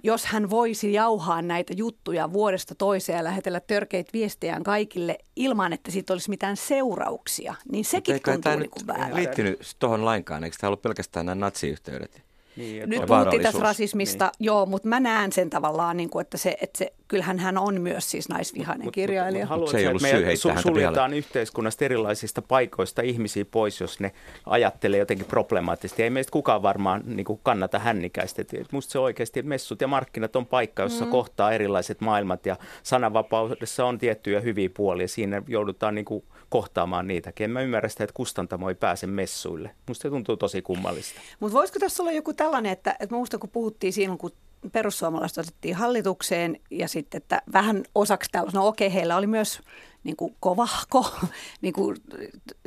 jos 0.03 0.25
hän 0.25 0.49
voisi 0.49 0.93
jauhaa 0.93 1.41
näitä 1.41 1.73
juttuja 1.73 2.33
vuodesta 2.33 2.75
toiseen 2.75 3.17
ja 3.17 3.23
lähetellä 3.23 3.59
törkeitä 3.59 4.09
viestejään 4.13 4.63
kaikille 4.63 5.17
ilman, 5.35 5.73
että 5.73 5.91
siitä 5.91 6.13
olisi 6.13 6.29
mitään 6.29 6.57
seurauksia, 6.57 7.55
niin 7.71 7.85
sekin 7.85 8.21
tuntuu 8.23 8.41
tämä 8.41 8.55
niin 8.55 8.69
kuin 8.69 8.87
väärältä. 8.87 9.15
liittynyt 9.15 9.75
tuohon 9.79 10.05
lainkaan, 10.05 10.43
eikö 10.43 10.57
tämä 10.59 10.69
ollut 10.69 10.81
pelkästään 10.81 11.25
nämä 11.25 11.45
natsiyhteydet? 11.45 12.32
Niin, 12.55 12.89
Nyt 12.89 13.05
puhuttiin 13.05 13.41
tässä 13.41 13.61
rasismista, 13.61 14.25
niin. 14.25 14.45
joo, 14.45 14.65
mutta 14.65 14.87
mä 14.87 14.99
näen 14.99 15.31
sen 15.31 15.49
tavallaan, 15.49 15.97
niin 15.97 16.09
kuin, 16.09 16.21
että, 16.21 16.37
se, 16.37 16.57
että 16.61 16.77
se, 16.77 16.93
kyllähän 17.07 17.39
hän 17.39 17.57
on 17.57 17.81
myös 17.81 18.11
siis 18.11 18.29
naisvihainen 18.29 18.85
mut, 18.85 18.93
kirjailija. 18.93 19.47
Mut, 19.49 19.59
mut, 19.59 19.69
se 19.69 19.77
ei 19.77 19.87
ollut 19.87 20.01
syy 20.01 20.33
su- 20.33 20.61
suljetaan 20.61 21.13
yhteiskunnasta 21.13 21.85
erilaisista 21.85 22.41
paikoista 22.41 23.01
ihmisiä 23.01 23.45
pois, 23.45 23.81
jos 23.81 23.99
ne 23.99 24.11
ajattelee 24.45 24.99
jotenkin 24.99 25.25
problemaattisesti. 25.25 26.03
Ei 26.03 26.09
meistä 26.09 26.31
kukaan 26.31 26.61
varmaan 26.61 27.03
niin 27.05 27.25
kuin 27.25 27.39
kannata 27.43 27.79
hännikäistä. 27.79 28.41
Et 28.41 28.71
musta 28.71 28.91
se 28.91 28.99
oikeasti, 28.99 29.39
että 29.39 29.49
messut 29.49 29.81
ja 29.81 29.87
markkinat 29.87 30.35
on 30.35 30.45
paikka, 30.45 30.83
jossa 30.83 31.05
mm. 31.05 31.11
kohtaa 31.11 31.51
erilaiset 31.51 32.01
maailmat 32.01 32.45
ja 32.45 32.55
sananvapaudessa 32.83 33.85
on 33.85 33.97
tiettyjä 33.97 34.39
hyviä 34.39 34.69
puolia. 34.73 35.07
Siinä 35.07 35.41
joudutaan 35.47 35.95
niin 35.95 36.05
kuin 36.05 36.23
kohtaamaan 36.53 37.07
niitäkin. 37.07 37.43
En 37.43 37.51
mä 37.51 37.61
ymmärrä 37.61 37.89
sitä, 37.89 38.03
että 38.03 38.13
kustantamo 38.13 38.69
ei 38.69 38.75
pääse 38.75 39.07
messuille. 39.07 39.75
Musta 39.87 40.01
se 40.01 40.09
tuntuu 40.09 40.37
tosi 40.37 40.61
kummallista. 40.61 41.21
Mutta 41.39 41.57
voisiko 41.57 41.79
tässä 41.79 42.03
olla 42.03 42.11
joku 42.11 42.33
tällainen, 42.33 42.71
että, 42.71 42.95
että 42.99 43.15
muista 43.15 43.37
kun 43.37 43.49
puhuttiin 43.49 43.93
siinä, 43.93 44.17
kun 44.17 44.31
perussuomalaiset 44.71 45.37
otettiin 45.37 45.75
hallitukseen 45.75 46.59
ja 46.71 46.87
sitten, 46.87 47.17
että 47.17 47.41
vähän 47.53 47.83
osaksi 47.95 48.29
tällaista, 48.31 48.59
no 48.59 48.67
okei, 48.67 48.93
heillä 48.93 49.17
oli 49.17 49.27
myös 49.27 49.61
niin 50.03 50.15
kuin 50.15 50.35
kovahko 50.39 51.05
niin 51.61 51.73
kuin 51.73 51.97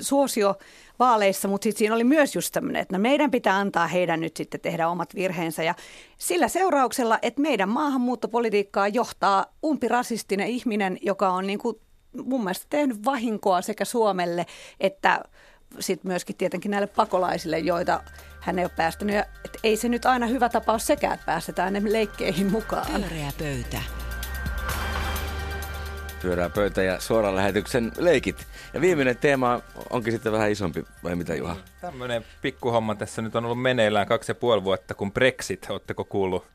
suosio 0.01 0.59
vaaleissa, 0.99 1.49
mutta 1.49 1.65
sitten 1.65 1.79
siinä 1.79 1.95
oli 1.95 2.05
myös 2.05 2.35
just 2.35 2.53
tämmöinen, 2.53 2.83
että 2.83 2.97
no 2.97 3.03
meidän 3.03 3.31
pitää 3.31 3.57
antaa 3.57 3.87
heidän 3.87 4.21
nyt 4.21 4.37
sitten 4.37 4.61
tehdä 4.61 4.89
omat 4.89 5.15
virheensä 5.15 5.63
ja 5.63 5.75
sillä 6.19 6.49
seurauksella, 6.49 7.19
että 7.23 7.43
meidän 7.43 7.69
maahanmuuttopolitiikkaa 7.69 8.89
johtaa 8.89 9.47
umpirasistinen 9.65 10.49
ihminen, 10.49 10.99
joka 11.03 11.29
on 11.29 11.47
niin 11.47 11.59
kuin 11.59 11.81
mun 12.25 12.45
mielestä 12.45 12.67
tehnyt 12.71 13.05
vahinkoa 13.05 13.63
sekä 13.63 13.85
Suomelle 13.85 14.47
että 14.81 15.21
sitten 15.81 16.09
myöskin 16.09 16.37
tietenkin 16.37 16.71
näille 16.71 16.87
pakolaisille, 16.87 17.59
joita 17.59 18.03
hän 18.41 18.59
ei 18.59 18.65
ole 18.65 18.73
päästänyt. 18.77 19.15
Ja, 19.17 19.25
et 19.45 19.59
ei 19.65 19.77
se 19.77 19.89
nyt 19.89 20.07
aina 20.07 20.27
hyvä 20.27 20.49
tapaus 20.49 20.87
sekään, 20.87 21.15
että 21.15 21.27
päästetään 21.27 21.73
ne 21.73 21.83
leikkeihin 21.85 22.51
mukaan. 22.51 22.87
Pyöreä 22.87 23.33
pöytä. 23.39 23.83
Pyörää 26.23 26.51
pöytä 26.51 26.83
ja 26.83 27.01
suoran 27.01 27.37
lähetyksen 27.37 27.93
leikit. 27.99 28.47
Ja 28.75 28.81
viimeinen 28.81 29.17
teema 29.17 29.61
onkin 29.91 30.13
sitten 30.13 30.33
vähän 30.33 30.51
isompi, 30.51 30.85
vai 31.05 31.17
mitä 31.17 31.35
Juha? 31.35 31.57
Tämmöinen 31.81 32.25
pikkuhomma 32.43 32.95
tässä 32.95 33.23
nyt 33.23 33.37
on 33.37 33.45
ollut 33.45 33.63
meneillään 33.63 34.07
kaksi 34.07 34.31
ja 34.31 34.35
puoli 34.35 34.65
vuotta, 34.65 34.95
kun 34.95 35.13
Brexit, 35.13 35.67
oletteko 35.71 36.05
kuullut? 36.05 36.47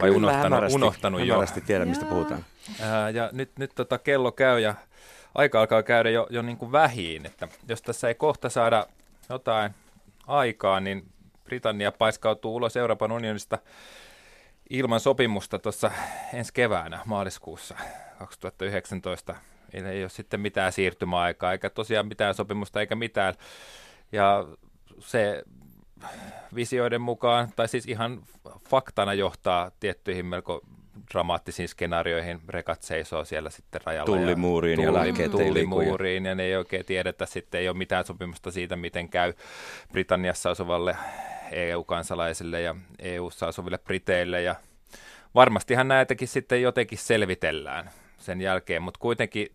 Vai 0.00 0.08
Kyllä, 0.08 0.16
unohtanut, 0.16 0.44
hämärästi, 0.44 0.76
unohtanut 0.76 1.20
jo? 1.20 1.34
Hämärästi 1.34 1.60
tiedän, 1.60 1.88
mistä 1.88 2.04
puhutaan. 2.04 2.44
Ää, 2.80 3.10
ja 3.10 3.30
nyt, 3.32 3.50
nyt 3.58 3.72
tota 3.74 3.98
kello 3.98 4.32
käy 4.32 4.60
ja 4.60 4.74
aika 5.34 5.60
alkaa 5.60 5.82
käydä 5.82 6.10
jo, 6.10 6.26
jo 6.30 6.42
niin 6.42 6.56
kuin 6.56 6.72
vähiin, 6.72 7.26
että 7.26 7.48
jos 7.68 7.82
tässä 7.82 8.08
ei 8.08 8.14
kohta 8.14 8.48
saada 8.48 8.86
jotain 9.28 9.74
aikaa, 10.26 10.80
niin 10.80 11.06
Britannia 11.44 11.92
paiskautuu 11.92 12.56
ulos 12.56 12.76
Euroopan 12.76 13.12
unionista 13.12 13.58
ilman 14.70 15.00
sopimusta 15.00 15.58
tuossa 15.58 15.90
ensi 16.34 16.52
keväänä 16.52 17.00
maaliskuussa 17.04 17.76
2019. 18.18 19.36
Ei 19.72 20.02
ole 20.02 20.08
sitten 20.10 20.40
mitään 20.40 20.72
siirtymäaikaa, 20.72 21.52
eikä 21.52 21.70
tosiaan 21.70 22.08
mitään 22.08 22.34
sopimusta 22.34 22.80
eikä 22.80 22.94
mitään. 22.94 23.34
Ja 24.12 24.46
se 24.98 25.42
visioiden 26.54 27.00
mukaan, 27.00 27.48
tai 27.56 27.68
siis 27.68 27.86
ihan 27.86 28.22
faktana 28.68 29.14
johtaa 29.14 29.70
tiettyihin 29.80 30.26
melko 30.26 30.60
dramaattisiin 31.12 31.68
skenaarioihin. 31.68 32.40
Rekat 32.48 32.82
seisoo 32.82 33.24
siellä 33.24 33.50
sitten 33.50 33.80
rajalla. 33.84 34.06
Tullimuuriin 34.06 34.80
ja, 34.80 34.86
ja 34.86 34.94
lääkkeet 34.94 35.30
Tullimuuriin 35.30 36.26
ja 36.26 36.34
ne 36.34 36.42
ei 36.42 36.56
oikein 36.56 36.84
tiedetä 36.84 37.26
sitten, 37.26 37.60
ei 37.60 37.68
ole 37.68 37.76
mitään 37.76 38.04
sopimusta 38.04 38.50
siitä, 38.50 38.76
miten 38.76 39.08
käy 39.08 39.32
Britanniassa 39.92 40.50
asuvalle 40.50 40.96
EU-kansalaisille 41.52 42.60
ja 42.60 42.74
EU-ssa 42.98 43.46
asuville 43.46 43.78
Briteille 43.78 44.42
ja 44.42 44.54
varmastihan 45.34 45.88
näitäkin 45.88 46.28
sitten 46.28 46.62
jotenkin 46.62 46.98
selvitellään 46.98 47.90
sen 48.18 48.40
jälkeen, 48.40 48.82
mutta 48.82 49.00
kuitenkin 49.00 49.46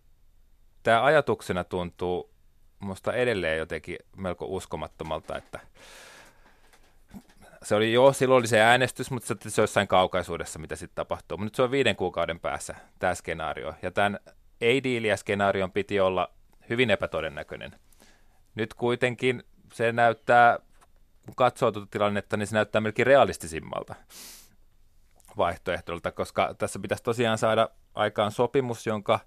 tämä 0.84 1.04
ajatuksena 1.04 1.64
tuntuu 1.64 2.30
minusta 2.82 3.14
edelleen 3.14 3.58
jotenkin 3.58 3.98
melko 4.18 4.46
uskomattomalta, 4.46 5.38
että 5.38 5.60
se 7.70 7.76
oli 7.76 7.94
jo, 7.94 8.14
silloin 8.14 8.40
oli 8.40 8.48
se 8.48 8.62
äänestys, 8.62 9.12
mutta 9.12 9.28
se, 9.28 9.50
se 9.50 9.62
jossain 9.62 9.88
kaukaisuudessa, 9.88 10.60
mitä 10.60 10.76
sitten 10.76 10.96
tapahtuu. 10.96 11.38
Mutta 11.38 11.46
nyt 11.46 11.56
se 11.56 11.62
on 11.62 11.72
viiden 11.72 11.96
kuukauden 11.96 12.40
päässä 12.40 12.76
tämä 13.00 13.16
skenaario. 13.16 13.74
Ja 13.82 13.92
tämän 13.92 14.20
ei-diiliä 14.62 15.18
skenaarion 15.18 15.72
piti 15.72 16.00
olla 16.00 16.32
hyvin 16.70 16.90
epätodennäköinen. 16.90 17.72
Nyt 18.56 18.74
kuitenkin 18.74 19.44
se 19.74 19.92
näyttää, 19.92 20.60
kun 21.26 21.36
katsoo 21.36 21.72
tuota 21.72 21.88
tilannetta, 21.92 22.38
niin 22.38 22.48
se 22.48 22.56
näyttää 22.56 22.82
melkein 22.82 23.08
realistisimmalta 23.08 23.96
vaihtoehdolta, 25.38 26.12
koska 26.12 26.56
tässä 26.58 26.80
pitäisi 26.80 27.04
tosiaan 27.04 27.38
saada 27.38 27.70
aikaan 27.96 28.32
sopimus, 28.32 28.88
jonka 28.88 29.20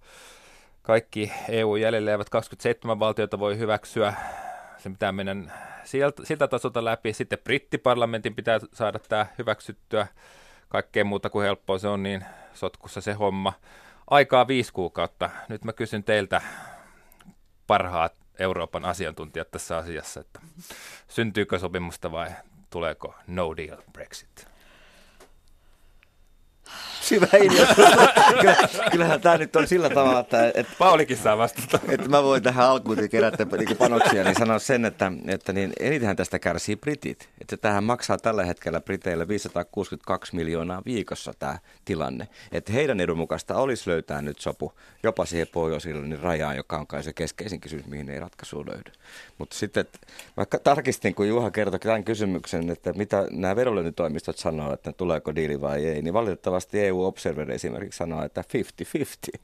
kaikki 0.82 1.32
EU-jäljelle 1.48 2.10
jäävät 2.10 2.30
27 2.30 2.98
valtiota 2.98 3.38
voi 3.38 3.58
hyväksyä. 3.58 4.14
Se 4.82 4.90
pitää 4.90 5.12
mennä 5.12 5.36
sieltä, 5.84 6.24
siltä 6.24 6.48
tasolta 6.48 6.84
läpi. 6.84 7.12
Sitten 7.12 7.38
brittiparlamentin 7.38 8.34
pitää 8.34 8.60
saada 8.72 8.98
tämä 8.98 9.26
hyväksyttyä. 9.38 10.06
Kaikkea 10.68 11.04
muuta 11.04 11.30
kuin 11.30 11.44
helppoa 11.44 11.78
se 11.78 11.88
on, 11.88 12.02
niin 12.02 12.24
sotkussa 12.54 13.00
se 13.00 13.12
homma. 13.12 13.52
Aikaa 14.10 14.48
viisi 14.48 14.72
kuukautta. 14.72 15.30
Nyt 15.48 15.64
mä 15.64 15.72
kysyn 15.72 16.04
teiltä 16.04 16.42
parhaat 17.66 18.14
Euroopan 18.38 18.84
asiantuntijat 18.84 19.50
tässä 19.50 19.76
asiassa, 19.76 20.20
että 20.20 20.40
syntyykö 21.08 21.58
sopimusta 21.58 22.12
vai 22.12 22.30
tuleeko 22.70 23.14
no 23.26 23.56
deal 23.56 23.82
Brexit? 23.92 24.51
Syvä 27.02 27.26
ilmiö. 27.42 27.66
Kyllähän 28.92 29.20
tämä 29.20 29.38
nyt 29.38 29.56
on 29.56 29.66
sillä 29.66 29.90
tavalla, 29.90 30.20
että... 30.20 30.52
että 30.54 30.72
Paulikin 30.78 31.16
saa 31.16 31.38
vastata. 31.38 31.78
Että 31.88 32.08
mä 32.08 32.22
voin 32.22 32.42
tähän 32.42 32.66
alkuun 32.66 33.08
kerätä 33.10 33.44
niin 33.44 33.76
panoksia, 33.76 34.24
niin 34.24 34.36
sanoa 34.38 34.58
sen, 34.58 34.84
että, 34.84 35.12
että 35.26 35.52
niin 35.52 35.72
enitenhän 35.80 36.16
tästä 36.16 36.38
kärsii 36.38 36.76
britit. 36.76 37.28
Että 37.40 37.56
tähän 37.56 37.84
maksaa 37.84 38.18
tällä 38.18 38.44
hetkellä 38.44 38.80
briteille 38.80 39.28
562 39.28 40.36
miljoonaa 40.36 40.82
viikossa 40.86 41.32
tämä 41.38 41.58
tilanne. 41.84 42.28
Että 42.52 42.72
heidän 42.72 43.00
edun 43.00 43.18
mukaista 43.18 43.54
olisi 43.54 43.90
löytää 43.90 44.22
nyt 44.22 44.38
sopu 44.38 44.72
jopa 45.02 45.26
siihen 45.26 45.48
pohjois 45.52 45.86
rajaan, 46.22 46.56
joka 46.56 46.76
on 46.76 46.86
kai 46.86 47.02
se 47.02 47.12
keskeisin 47.12 47.60
kysymys, 47.60 47.86
mihin 47.86 48.10
ei 48.10 48.20
ratkaisu 48.20 48.66
löydy. 48.66 48.92
Mutta 49.38 49.56
sitten 49.56 49.84
vaikka 50.36 50.58
tarkistin, 50.58 51.14
kun 51.14 51.28
Juha 51.28 51.50
kertoi 51.50 51.78
tämän 51.78 52.04
kysymyksen, 52.04 52.70
että 52.70 52.92
mitä 52.92 53.26
nämä 53.30 53.56
vedonlyöntitoimistot 53.56 54.38
sanoo, 54.38 54.72
että 54.72 54.92
tuleeko 54.92 55.34
diili 55.34 55.60
vai 55.60 55.86
ei, 55.86 56.02
niin 56.02 56.14
valitettavasti 56.14 56.61
EU 56.74 57.04
Observer 57.04 57.50
esimerkiksi 57.50 57.96
sanoo, 57.96 58.24
että 58.24 58.44
50-50. 59.32 59.38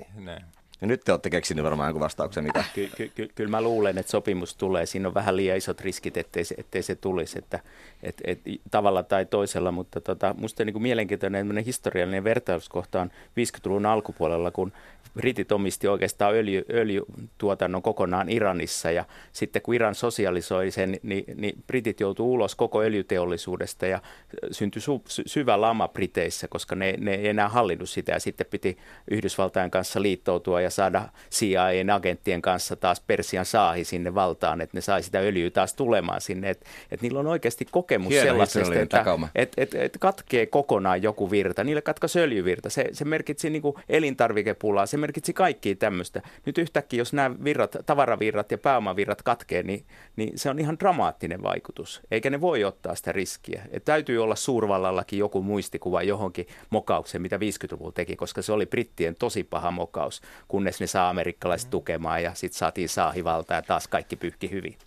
50-50, 0.00 0.04
näin. 0.14 0.44
Ja 0.80 0.86
nyt 0.86 1.00
te 1.04 1.12
olette 1.12 1.30
keksineet 1.30 1.64
varmaan 1.64 1.88
jonkun 1.88 2.00
vastauksen, 2.00 2.44
mitä? 2.44 2.64
Ky- 2.74 2.90
ky- 2.96 3.10
ky- 3.14 3.28
kyllä 3.34 3.50
mä 3.50 3.62
luulen, 3.62 3.98
että 3.98 4.10
sopimus 4.10 4.56
tulee. 4.56 4.86
Siinä 4.86 5.08
on 5.08 5.14
vähän 5.14 5.36
liian 5.36 5.56
isot 5.56 5.80
riskit, 5.80 6.16
ettei 6.16 6.44
se, 6.44 6.54
ettei 6.58 6.82
se 6.82 6.94
tulisi, 6.94 7.38
että 7.38 7.60
et, 8.02 8.20
et, 8.24 8.40
tavalla 8.70 9.02
tai 9.02 9.26
toisella. 9.26 9.72
Mutta 9.72 10.00
tota, 10.00 10.34
musta 10.38 10.64
niin 10.64 10.72
kuin 10.74 10.82
mielenkiintoinen 10.82 11.56
historiallinen 11.66 12.24
vertauskohta 12.24 13.00
on 13.00 13.10
50-luvun 13.10 13.86
alkupuolella, 13.86 14.50
kun 14.50 14.72
britit 15.14 15.52
omisti 15.52 15.88
oikeastaan 15.88 16.34
öljy, 16.34 16.64
öljytuotannon 16.72 17.82
kokonaan 17.82 18.28
Iranissa 18.28 18.90
ja 18.90 19.04
sitten 19.32 19.62
kun 19.62 19.74
Iran 19.74 19.94
sosialisoi 19.94 20.70
sen, 20.70 20.98
niin, 21.02 21.24
niin 21.34 21.64
britit 21.66 22.00
joutuu 22.00 22.32
ulos 22.32 22.54
koko 22.54 22.82
öljyteollisuudesta 22.82 23.86
ja 23.86 24.02
syntyi 24.50 24.82
su, 24.82 25.02
sy, 25.08 25.22
syvä 25.26 25.60
lama 25.60 25.88
Briteissä, 25.88 26.48
koska 26.48 26.74
ne, 26.74 26.94
ne 26.98 27.14
ei 27.14 27.28
enää 27.28 27.48
hallinnut 27.48 27.88
sitä 27.88 28.12
ja 28.12 28.20
sitten 28.20 28.46
piti 28.50 28.78
Yhdysvaltain 29.10 29.70
kanssa 29.70 30.02
liittoutua 30.02 30.60
ja 30.60 30.67
saada 30.70 31.08
CIA-agenttien 31.30 32.42
kanssa 32.42 32.76
taas 32.76 33.00
Persian 33.00 33.44
saahi 33.44 33.84
sinne 33.84 34.14
valtaan, 34.14 34.60
että 34.60 34.76
ne 34.76 34.80
sai 34.80 35.02
sitä 35.02 35.18
öljyä 35.18 35.50
taas 35.50 35.74
tulemaan 35.74 36.20
sinne, 36.20 36.50
että 36.50 36.66
et 36.90 37.02
niillä 37.02 37.20
on 37.20 37.26
oikeasti 37.26 37.64
kokemus 37.70 38.10
Hieno 38.10 38.24
sellaisesta, 38.24 38.80
että 38.80 39.04
et, 39.34 39.52
et, 39.56 39.74
et 39.74 39.96
katkee 40.00 40.46
kokonaan 40.46 41.02
joku 41.02 41.30
virta, 41.30 41.64
niille 41.64 41.82
katkaisi 41.82 42.20
öljyvirta, 42.20 42.70
se, 42.70 42.84
se 42.92 43.04
merkitsi 43.04 43.50
niin 43.50 43.62
elintarvikepulaa, 43.88 44.86
se 44.86 44.96
merkitsi 44.96 45.32
kaikkia 45.32 45.74
tämmöistä. 45.74 46.22
Nyt 46.46 46.58
yhtäkkiä, 46.58 46.98
jos 46.98 47.12
nämä 47.12 47.36
virrat, 47.44 47.76
tavaravirrat 47.86 48.50
ja 48.50 48.58
pääomavirrat 48.58 49.22
katkee, 49.22 49.62
niin, 49.62 49.84
niin 50.16 50.38
se 50.38 50.50
on 50.50 50.58
ihan 50.58 50.78
dramaattinen 50.80 51.42
vaikutus. 51.42 52.00
Eikä 52.10 52.30
ne 52.30 52.40
voi 52.40 52.64
ottaa 52.64 52.94
sitä 52.94 53.12
riskiä. 53.12 53.62
Et 53.70 53.84
täytyy 53.84 54.22
olla 54.22 54.36
suurvallallakin 54.36 55.18
joku 55.18 55.42
muistikuva 55.42 56.02
johonkin 56.02 56.46
mokaukseen, 56.70 57.22
mitä 57.22 57.36
50-luvulla 57.36 57.92
teki, 57.92 58.16
koska 58.16 58.42
se 58.42 58.52
oli 58.52 58.66
brittien 58.66 59.14
tosi 59.18 59.44
paha 59.44 59.70
mokaus, 59.70 60.20
kunnes 60.58 60.80
ne 60.80 60.86
saa 60.86 61.10
amerikkalaiset 61.10 61.70
tukemaan 61.70 62.22
ja 62.22 62.34
sitten 62.34 62.58
saatiin 62.58 62.88
saahivalta 62.88 63.54
ja 63.54 63.62
taas 63.62 63.88
kaikki 63.88 64.16
pyyhki 64.16 64.50
hyvin. 64.50 64.78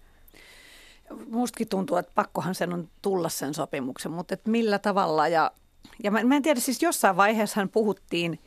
Mustakin 1.29 1.67
tuntuu, 1.67 1.97
että 1.97 2.12
pakkohan 2.15 2.55
sen 2.55 2.73
on 2.73 2.89
tulla 3.01 3.29
sen 3.29 3.53
sopimuksen, 3.53 4.12
mutta 4.12 4.34
et 4.34 4.45
millä 4.45 4.79
tavalla 4.79 5.27
ja, 5.27 5.51
ja 6.03 6.12
mä, 6.12 6.23
mä 6.23 6.36
en 6.36 6.41
tiedä, 6.41 6.60
siis 6.60 6.81
jossain 6.81 7.17
vaiheessa 7.17 7.67
puhuttiin 7.71 8.39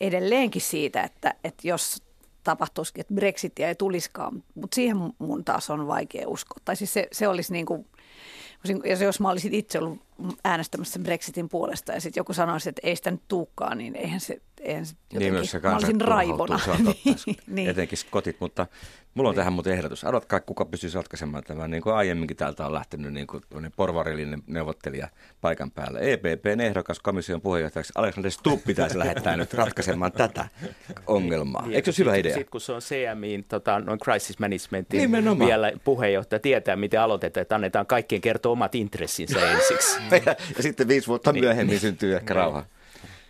edelleenkin 0.00 0.62
siitä, 0.62 1.02
että, 1.02 1.34
että 1.44 1.68
jos 1.68 2.02
tapahtuisikin, 2.44 3.00
että 3.00 3.14
Brexitia 3.14 3.68
ei 3.68 3.74
tulisikaan, 3.74 4.44
mutta 4.54 4.74
siihen 4.74 4.96
mun 5.18 5.44
taas 5.44 5.70
on 5.70 5.86
vaikea 5.86 6.28
uskoa. 6.28 6.58
Tai 6.64 6.76
siis 6.76 6.92
se, 6.92 7.08
se 7.12 7.28
olisi 7.28 7.52
niin 7.52 7.66
kuin 7.66 7.86
jos 9.04 9.20
mä 9.20 9.30
olisin 9.30 9.54
itse 9.54 9.78
ollut 9.78 10.00
äänestämässä 10.44 10.98
Brexitin 10.98 11.48
puolesta 11.48 11.92
ja 11.92 12.00
sitten 12.00 12.20
joku 12.20 12.32
sanoisi, 12.32 12.68
että 12.68 12.80
ei 12.84 12.96
sitä 12.96 13.10
nyt 13.10 13.22
tuukkaan, 13.28 13.78
niin 13.78 13.96
eihän 13.96 14.20
se, 14.20 14.40
jotenkin, 14.62 15.18
niin 15.18 15.32
myös 15.32 15.50
se 15.50 15.58
mä 15.58 15.74
olisin 15.74 16.00
raivona. 16.00 16.58
Se 16.58 16.70
on 16.70 16.84
totta, 16.84 17.10
niin. 17.46 17.70
etenkin 17.70 17.98
kotit, 18.10 18.36
mutta 18.40 18.66
mulla 19.14 19.28
on 19.28 19.32
niin. 19.32 19.40
tähän 19.40 19.52
muuten 19.52 19.72
ehdotus. 19.72 20.04
Arvatkaa, 20.04 20.40
kuka 20.40 20.64
pystyisi 20.64 20.96
ratkaisemaan 20.96 21.44
tämän, 21.44 21.70
niin 21.70 21.82
kuin 21.82 21.94
aiemminkin 21.94 22.36
täältä 22.36 22.66
on 22.66 22.72
lähtenyt 22.72 23.12
niin 23.12 23.26
kuin 23.26 23.42
porvarillinen 23.76 24.42
neuvottelija 24.46 25.08
paikan 25.40 25.70
päälle. 25.70 25.98
EPPn 26.12 26.60
ehdokas 26.60 27.00
komission 27.00 27.40
puheenjohtajaksi 27.40 27.92
Alexander 27.96 28.30
Stubb 28.30 28.64
pitäisi 28.66 28.98
lähettää 28.98 29.36
nyt 29.36 29.54
ratkaisemaan 29.54 30.12
tätä 30.12 30.48
ongelmaa. 31.06 31.62
Niin, 31.62 31.74
Eikö 31.74 31.92
se 31.92 32.04
hyvä 32.04 32.16
idea? 32.16 32.34
Sitten 32.34 32.50
kun 32.50 32.60
se 32.60 32.72
on 32.72 32.80
CMIin, 32.80 33.44
tota, 33.44 33.80
noin 33.80 33.98
crisis 33.98 34.38
managementin 34.38 35.00
Nimenomaan. 35.00 35.48
vielä 35.48 35.72
puheenjohtaja 35.84 36.40
tietää, 36.40 36.76
miten 36.76 37.00
aloitetaan, 37.00 37.42
että 37.42 37.54
annetaan 37.54 37.86
kaikkien 37.86 38.20
kertoa 38.20 38.52
omat 38.52 38.74
intressinsä 38.74 39.50
ensiksi. 39.50 40.00
ja 40.56 40.62
sitten 40.62 40.88
viisi 40.88 41.06
vuotta 41.06 41.32
niin. 41.32 41.44
myöhemmin 41.44 41.80
syntyy 41.80 42.14
ehkä 42.16 42.34
niin. 42.34 42.36
rauha. 42.36 42.64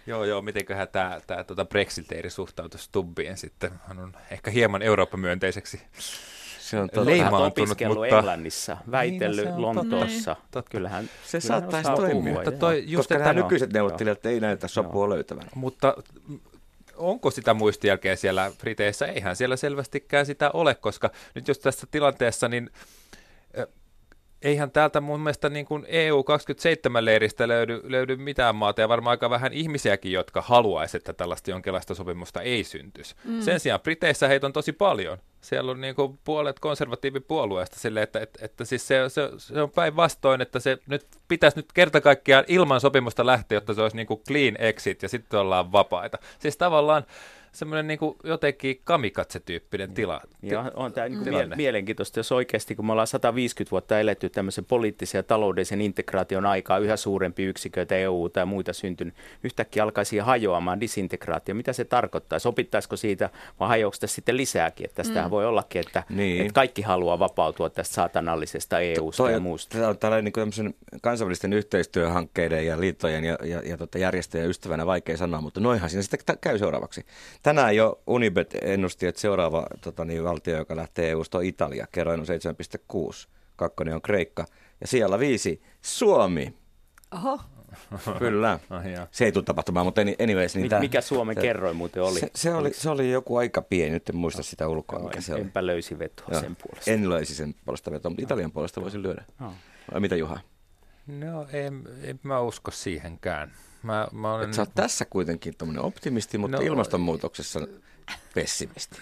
Joo, 0.06 0.24
joo, 0.24 0.42
mitenköhän 0.42 0.88
tämä, 0.88 1.20
tämä 1.26 1.44
tuota 1.44 1.64
Brexiteeri 1.64 2.30
suhtautuu 2.30 2.80
Stubbiin 2.80 3.36
sitten. 3.36 3.72
Hän 3.88 3.98
on 3.98 4.16
ehkä 4.30 4.50
hieman 4.50 4.82
Eurooppa-myönteiseksi 4.82 5.80
se 6.72 6.80
on 6.80 6.88
totta. 6.90 7.10
leimaantunut, 7.10 7.78
mutta... 7.88 8.16
Englannissa, 8.16 8.76
väitellyt 8.90 9.44
niin, 9.44 9.62
Lontoossa. 9.62 10.36
Totta. 10.50 10.70
Kyllähän, 10.70 11.10
se 11.26 11.40
saattaisi 11.40 11.90
toimia. 11.96 12.32
Mutta 12.32 12.52
toi, 12.52 12.84
just, 12.86 13.08
Koska 13.08 13.14
että 13.14 13.32
nykyiset 13.32 13.72
neuvottelijat 13.72 14.26
ei 14.26 14.40
näytä 14.40 14.68
sopua 14.68 15.08
löytävän. 15.08 15.44
Mutta 15.54 15.96
onko 16.96 17.30
sitä 17.30 17.54
muistijälkeä 17.54 18.16
siellä 18.16 18.52
Briteissä? 18.58 19.06
Eihän 19.06 19.36
siellä 19.36 19.56
selvästikään 19.56 20.26
sitä 20.26 20.50
ole, 20.50 20.74
koska 20.74 21.10
nyt 21.34 21.48
jos 21.48 21.58
tässä 21.58 21.86
tilanteessa, 21.90 22.48
niin 22.48 22.70
eihän 24.42 24.70
täältä 24.70 25.00
mun 25.00 25.20
mielestä 25.20 25.48
niin 25.48 25.66
kuin 25.66 25.84
EU27-leiristä 25.84 27.48
löydy, 27.48 27.80
löydy 27.84 28.16
mitään 28.16 28.56
maata 28.56 28.80
ja 28.80 28.88
varmaan 28.88 29.10
aika 29.10 29.30
vähän 29.30 29.52
ihmisiäkin, 29.52 30.12
jotka 30.12 30.42
haluaisivat, 30.42 31.00
että 31.00 31.12
tällaista 31.12 31.50
jonkinlaista 31.50 31.94
sopimusta 31.94 32.42
ei 32.42 32.64
syntyisi. 32.64 33.14
Mm. 33.24 33.40
Sen 33.40 33.60
sijaan 33.60 33.80
Briteissä 33.80 34.28
heitä 34.28 34.46
on 34.46 34.52
tosi 34.52 34.72
paljon. 34.72 35.18
Siellä 35.40 35.70
on 35.70 35.80
niin 35.80 35.94
kuin 35.94 36.18
puolet 36.24 36.60
konservatiivipuolueesta 36.60 37.80
sille, 37.80 38.02
että, 38.02 38.20
että, 38.20 38.38
että 38.44 38.64
siis 38.64 38.88
se, 38.88 39.08
se, 39.08 39.30
se 39.36 39.62
on 39.62 39.70
päinvastoin, 39.70 40.40
että 40.40 40.60
se 40.60 40.78
nyt 40.86 41.06
pitäisi 41.28 41.56
nyt 41.56 41.72
kerta 41.74 42.00
kaikkiaan 42.00 42.44
ilman 42.48 42.80
sopimusta 42.80 43.26
lähteä, 43.26 43.56
jotta 43.56 43.74
se 43.74 43.82
olisi 43.82 43.96
niin 43.96 44.06
kuin 44.06 44.20
clean 44.28 44.56
exit 44.58 45.02
ja 45.02 45.08
sitten 45.08 45.40
ollaan 45.40 45.72
vapaita. 45.72 46.18
Siis 46.38 46.56
tavallaan 46.56 47.04
semmoinen 47.52 47.86
niin 47.86 47.98
kuin 47.98 48.16
jotenkin 48.24 48.80
kamikatse-tyyppinen 48.84 49.94
tila. 49.94 50.20
Ja 50.42 50.72
on 50.74 50.92
tämä 50.92 51.08
niin 51.08 51.28
mie- 51.28 51.56
mielenkiintoista, 51.56 52.18
jos 52.18 52.32
oikeasti, 52.32 52.74
kun 52.74 52.86
me 52.86 52.92
ollaan 52.92 53.06
150 53.06 53.70
vuotta 53.70 54.00
eletty 54.00 54.30
tämmöisen 54.30 54.64
poliittisen 54.64 55.18
ja 55.18 55.22
taloudellisen 55.22 55.80
integraation 55.80 56.46
aikaa, 56.46 56.78
yhä 56.78 56.96
suurempi 56.96 57.44
yksiköitä 57.44 57.96
EU 57.96 58.28
tai 58.28 58.46
muita 58.46 58.72
syntynyt, 58.72 59.14
yhtäkkiä 59.44 59.82
alkaisi 59.82 60.18
hajoamaan 60.18 60.80
disintegraatio. 60.80 61.54
Mitä 61.54 61.72
se 61.72 61.84
tarkoittaa? 61.84 62.38
Sopittaisiko 62.38 62.96
siitä 62.96 63.30
vai 63.60 63.68
hajoako 63.68 63.94
sitä 63.94 64.06
sitten 64.06 64.36
lisääkin? 64.36 64.84
Että 64.84 64.96
tästähän 64.96 65.28
mm. 65.28 65.30
voi 65.30 65.46
ollakin, 65.46 65.80
että, 65.80 66.02
niin. 66.08 66.40
että 66.40 66.52
kaikki 66.52 66.82
haluaa 66.82 67.18
vapautua 67.18 67.70
tästä 67.70 67.94
saatanallisesta 67.94 68.80
EUsta 68.80 69.30
ja 69.30 69.40
muusta. 69.40 69.78
Tämä 69.78 69.88
on 69.88 69.98
tällainen 69.98 70.32
niin 70.36 70.74
kansainvälisten 71.02 71.52
yhteistyöhankkeiden 71.52 72.66
ja 72.66 72.80
liittojen 72.80 73.24
ja, 73.24 73.38
ja, 73.44 73.62
ja 73.64 73.76
tota 73.76 73.98
järjestöjen 73.98 74.50
ystävänä 74.50 74.86
vaikea 74.86 75.16
sanoa, 75.16 75.40
mutta 75.40 75.60
noihan 75.60 75.90
siinä 75.90 76.02
sitten 76.02 76.38
käy 76.40 76.58
seuraavaksi. 76.58 77.04
Tänään 77.42 77.76
jo 77.76 78.02
Unibet 78.06 78.56
ennusti, 78.62 79.06
että 79.06 79.20
seuraava 79.20 79.66
tota 79.80 80.04
niin, 80.04 80.24
valtio, 80.24 80.56
joka 80.56 80.76
lähtee 80.76 81.10
EUsta 81.10 81.38
on 81.38 81.44
Italia. 81.44 81.86
Kerroin 81.92 82.20
on 82.20 82.26
7,6. 82.26 83.28
Kakkonen 83.56 83.94
on 83.94 84.02
Kreikka. 84.02 84.44
Ja 84.80 84.86
siellä 84.86 85.18
viisi 85.18 85.62
Suomi. 85.82 86.54
Oho. 87.14 87.40
Kyllä. 88.18 88.58
Oh, 88.70 89.08
se 89.10 89.24
ei 89.24 89.32
tule 89.32 89.44
tapahtumaan, 89.44 89.86
mutta 89.86 90.00
anyways. 90.22 90.56
Niin 90.56 90.70
Mikä 90.80 91.00
Suomen 91.00 91.34
se, 91.34 91.40
kerroin 91.40 91.76
muuten 91.76 92.02
oli? 92.02 92.20
Se, 92.20 92.30
se, 92.34 92.54
oli? 92.54 92.72
se 92.72 92.90
oli 92.90 93.10
joku 93.10 93.36
aika 93.36 93.62
pieni, 93.62 93.90
nyt 93.90 94.08
en 94.08 94.16
muista 94.16 94.42
sitä 94.42 94.68
ulkoa, 94.68 94.98
mikä 94.98 95.16
en, 95.16 95.22
se 95.22 95.34
oli. 95.34 95.40
Enpä 95.40 95.66
löysi 95.66 95.98
vetoa 95.98 96.28
Joo. 96.30 96.40
sen 96.40 96.56
puolesta. 96.56 96.90
En 96.90 97.10
löysi 97.10 97.34
sen 97.34 97.54
puolesta 97.64 97.90
vetoa, 97.90 98.10
mutta 98.10 98.22
Italian 98.22 98.52
puolesta 98.52 98.80
voisin 98.80 99.02
lyödä. 99.02 99.24
Vai 99.92 100.00
mitä 100.00 100.16
Juha? 100.16 100.40
No 101.06 101.46
en, 101.52 101.88
en 102.02 102.20
mä 102.22 102.40
usko 102.40 102.70
siihenkään. 102.70 103.52
Mä, 103.82 104.08
mä 104.12 104.34
olen... 104.34 104.48
Et 104.48 104.54
sä 104.54 104.62
oot 104.62 104.74
tässä 104.74 105.04
kuitenkin 105.04 105.54
tuommoinen 105.58 105.84
optimisti, 105.84 106.38
mutta 106.38 106.56
no, 106.56 106.62
ilmastonmuutoksessa 106.62 107.60
pessimisti. 108.34 108.98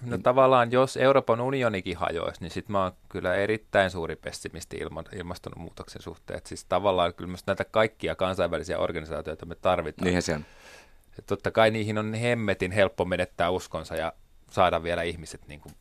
No 0.00 0.18
tavallaan, 0.18 0.72
jos 0.72 0.96
Euroopan 0.96 1.40
unionikin 1.40 1.96
hajoisi, 1.96 2.40
niin 2.40 2.50
sitten 2.50 2.72
mä 2.72 2.82
oon 2.82 2.92
kyllä 3.08 3.34
erittäin 3.34 3.90
suuri 3.90 4.16
pessimisti 4.16 4.76
ilma, 4.76 5.04
ilmastonmuutoksen 5.12 6.02
suhteen. 6.02 6.36
Et 6.38 6.46
siis 6.46 6.64
tavallaan 6.64 7.14
kyllä 7.14 7.28
myös 7.28 7.46
näitä 7.46 7.64
kaikkia 7.64 8.16
kansainvälisiä 8.16 8.78
organisaatioita 8.78 9.46
me 9.46 9.54
tarvitaan. 9.54 10.04
Niinhän 10.04 10.22
se 10.22 10.34
on. 10.34 10.44
Et 11.18 11.26
totta 11.26 11.50
kai 11.50 11.70
niihin 11.70 11.98
on 11.98 12.14
hemmetin 12.14 12.72
helppo 12.72 13.04
menettää 13.04 13.50
uskonsa 13.50 13.96
ja 13.96 14.12
saada 14.50 14.82
vielä 14.82 15.02
ihmiset 15.02 15.48
niin 15.48 15.60
kuin 15.60 15.74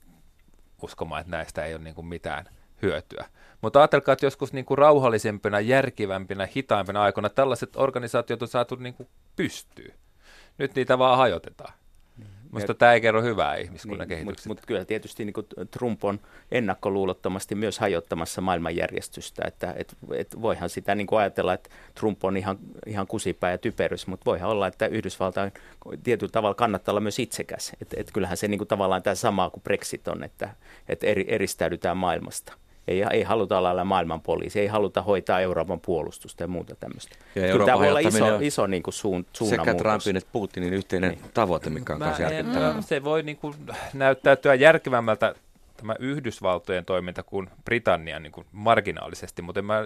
uskomaan, 0.81 1.21
että 1.21 1.31
näistä 1.31 1.65
ei 1.65 1.75
ole 1.75 1.83
niin 1.83 1.95
kuin 1.95 2.07
mitään 2.07 2.45
hyötyä. 2.81 3.25
Mutta 3.61 3.79
ajatelkaa, 3.79 4.13
että 4.13 4.25
joskus 4.25 4.53
niin 4.53 4.65
kuin 4.65 4.77
rauhallisempina, 4.77 5.59
järkivämpinä, 5.59 6.47
hitaimpina 6.55 7.01
aikoina 7.01 7.29
tällaiset 7.29 7.75
organisaatiot 7.75 8.41
on 8.41 8.47
saatu 8.47 8.75
niin 8.75 8.93
kuin 8.93 9.09
pystyy. 9.35 9.93
Nyt 10.57 10.75
niitä 10.75 10.97
vaan 10.97 11.17
hajotetaan. 11.17 11.73
Minusta 12.51 12.73
tämä 12.73 12.93
ei 12.93 13.01
kerro 13.01 13.21
hyvää 13.21 13.55
ihmiskunnan 13.55 13.99
niin, 13.99 14.09
kehityksestä. 14.09 14.49
Mutta 14.49 14.61
mut 14.61 14.65
kyllä 14.65 14.85
tietysti 14.85 15.25
niin 15.25 15.67
Trump 15.71 16.03
on 16.03 16.19
ennakkoluulottomasti 16.51 17.55
myös 17.55 17.79
hajottamassa 17.79 18.41
maailmanjärjestystä. 18.41 19.43
Että 19.47 19.73
et, 19.77 19.95
et 20.15 20.41
voihan 20.41 20.69
sitä 20.69 20.95
niin 20.95 21.07
ajatella, 21.17 21.53
että 21.53 21.69
Trump 21.95 22.23
on 22.25 22.37
ihan, 22.37 22.57
ihan 22.85 23.07
kusipää 23.07 23.51
ja 23.51 23.57
typerys, 23.57 24.07
mutta 24.07 24.25
voihan 24.25 24.49
olla, 24.49 24.67
että 24.67 24.87
Yhdysvaltain 24.87 25.51
tietyllä 26.03 26.31
tavalla 26.31 26.55
kannattaa 26.55 26.91
olla 26.91 27.01
myös 27.01 27.19
itsekäs. 27.19 27.71
Että 27.81 27.95
et 27.99 28.11
kyllähän 28.13 28.37
se 28.37 28.47
niin 28.47 28.67
tavallaan 28.67 29.03
tämä 29.03 29.15
sama 29.15 29.49
kuin 29.49 29.63
Brexit 29.63 30.07
on, 30.07 30.23
että 30.23 30.49
et 30.89 31.03
eri, 31.03 31.25
eristäydytään 31.27 31.97
maailmasta. 31.97 32.53
Ei, 32.89 33.04
ei 33.12 33.23
haluta 33.23 33.58
olla 33.58 33.84
maailman 33.84 34.21
poliisi, 34.21 34.60
ei 34.60 34.67
haluta 34.67 35.02
hoitaa 35.02 35.39
Euroopan 35.39 35.80
puolustusta 35.80 36.43
ja 36.43 36.47
muuta 36.47 36.75
tämmöistä. 36.75 37.15
Ja 37.36 37.52
Kyllä 37.52 37.65
tämä 37.65 37.80
voi 37.80 37.89
olla 37.89 37.99
iso, 37.99 38.39
iso 38.41 38.67
niin 38.67 38.84
kuin 38.84 38.93
suun, 38.93 39.25
Sekä 39.34 39.73
Trumpin 39.73 40.17
että 40.17 40.30
Putinin 40.32 40.73
yhteinen 40.73 41.10
niin. 41.10 41.21
tavoite, 41.34 41.69
mikä 41.69 41.93
on 41.93 41.99
kanssa 41.99 42.23
järkyttävää. 42.23 42.82
Se 42.82 43.04
voi 43.04 43.23
niin 43.23 43.38
kuin 43.38 43.56
näyttäytyä 43.93 44.54
järkevämmältä 44.54 45.36
tämä 45.78 45.95
Yhdysvaltojen 45.99 46.86
toiminta 46.86 47.23
kuin 47.23 47.49
Britannian 47.65 48.23
niin 48.23 48.32
kuin 48.32 48.47
marginaalisesti, 48.52 49.41
mutta 49.41 49.62
mä, 49.62 49.86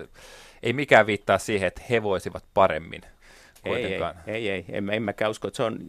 ei 0.63 0.73
mikään 0.73 1.05
viittaa 1.05 1.37
siihen, 1.37 1.67
että 1.67 1.81
he 1.89 2.03
voisivat 2.03 2.43
paremmin 2.53 3.01
kuitenkaan. 3.63 4.15
Ei, 4.27 4.35
ei, 4.35 4.49
ei, 4.49 4.65
ei. 4.69 4.77
En, 4.77 4.89
en 4.89 5.03
mäkään 5.03 5.31
usko, 5.31 5.47
että 5.47 5.57
se 5.57 5.63
on 5.63 5.79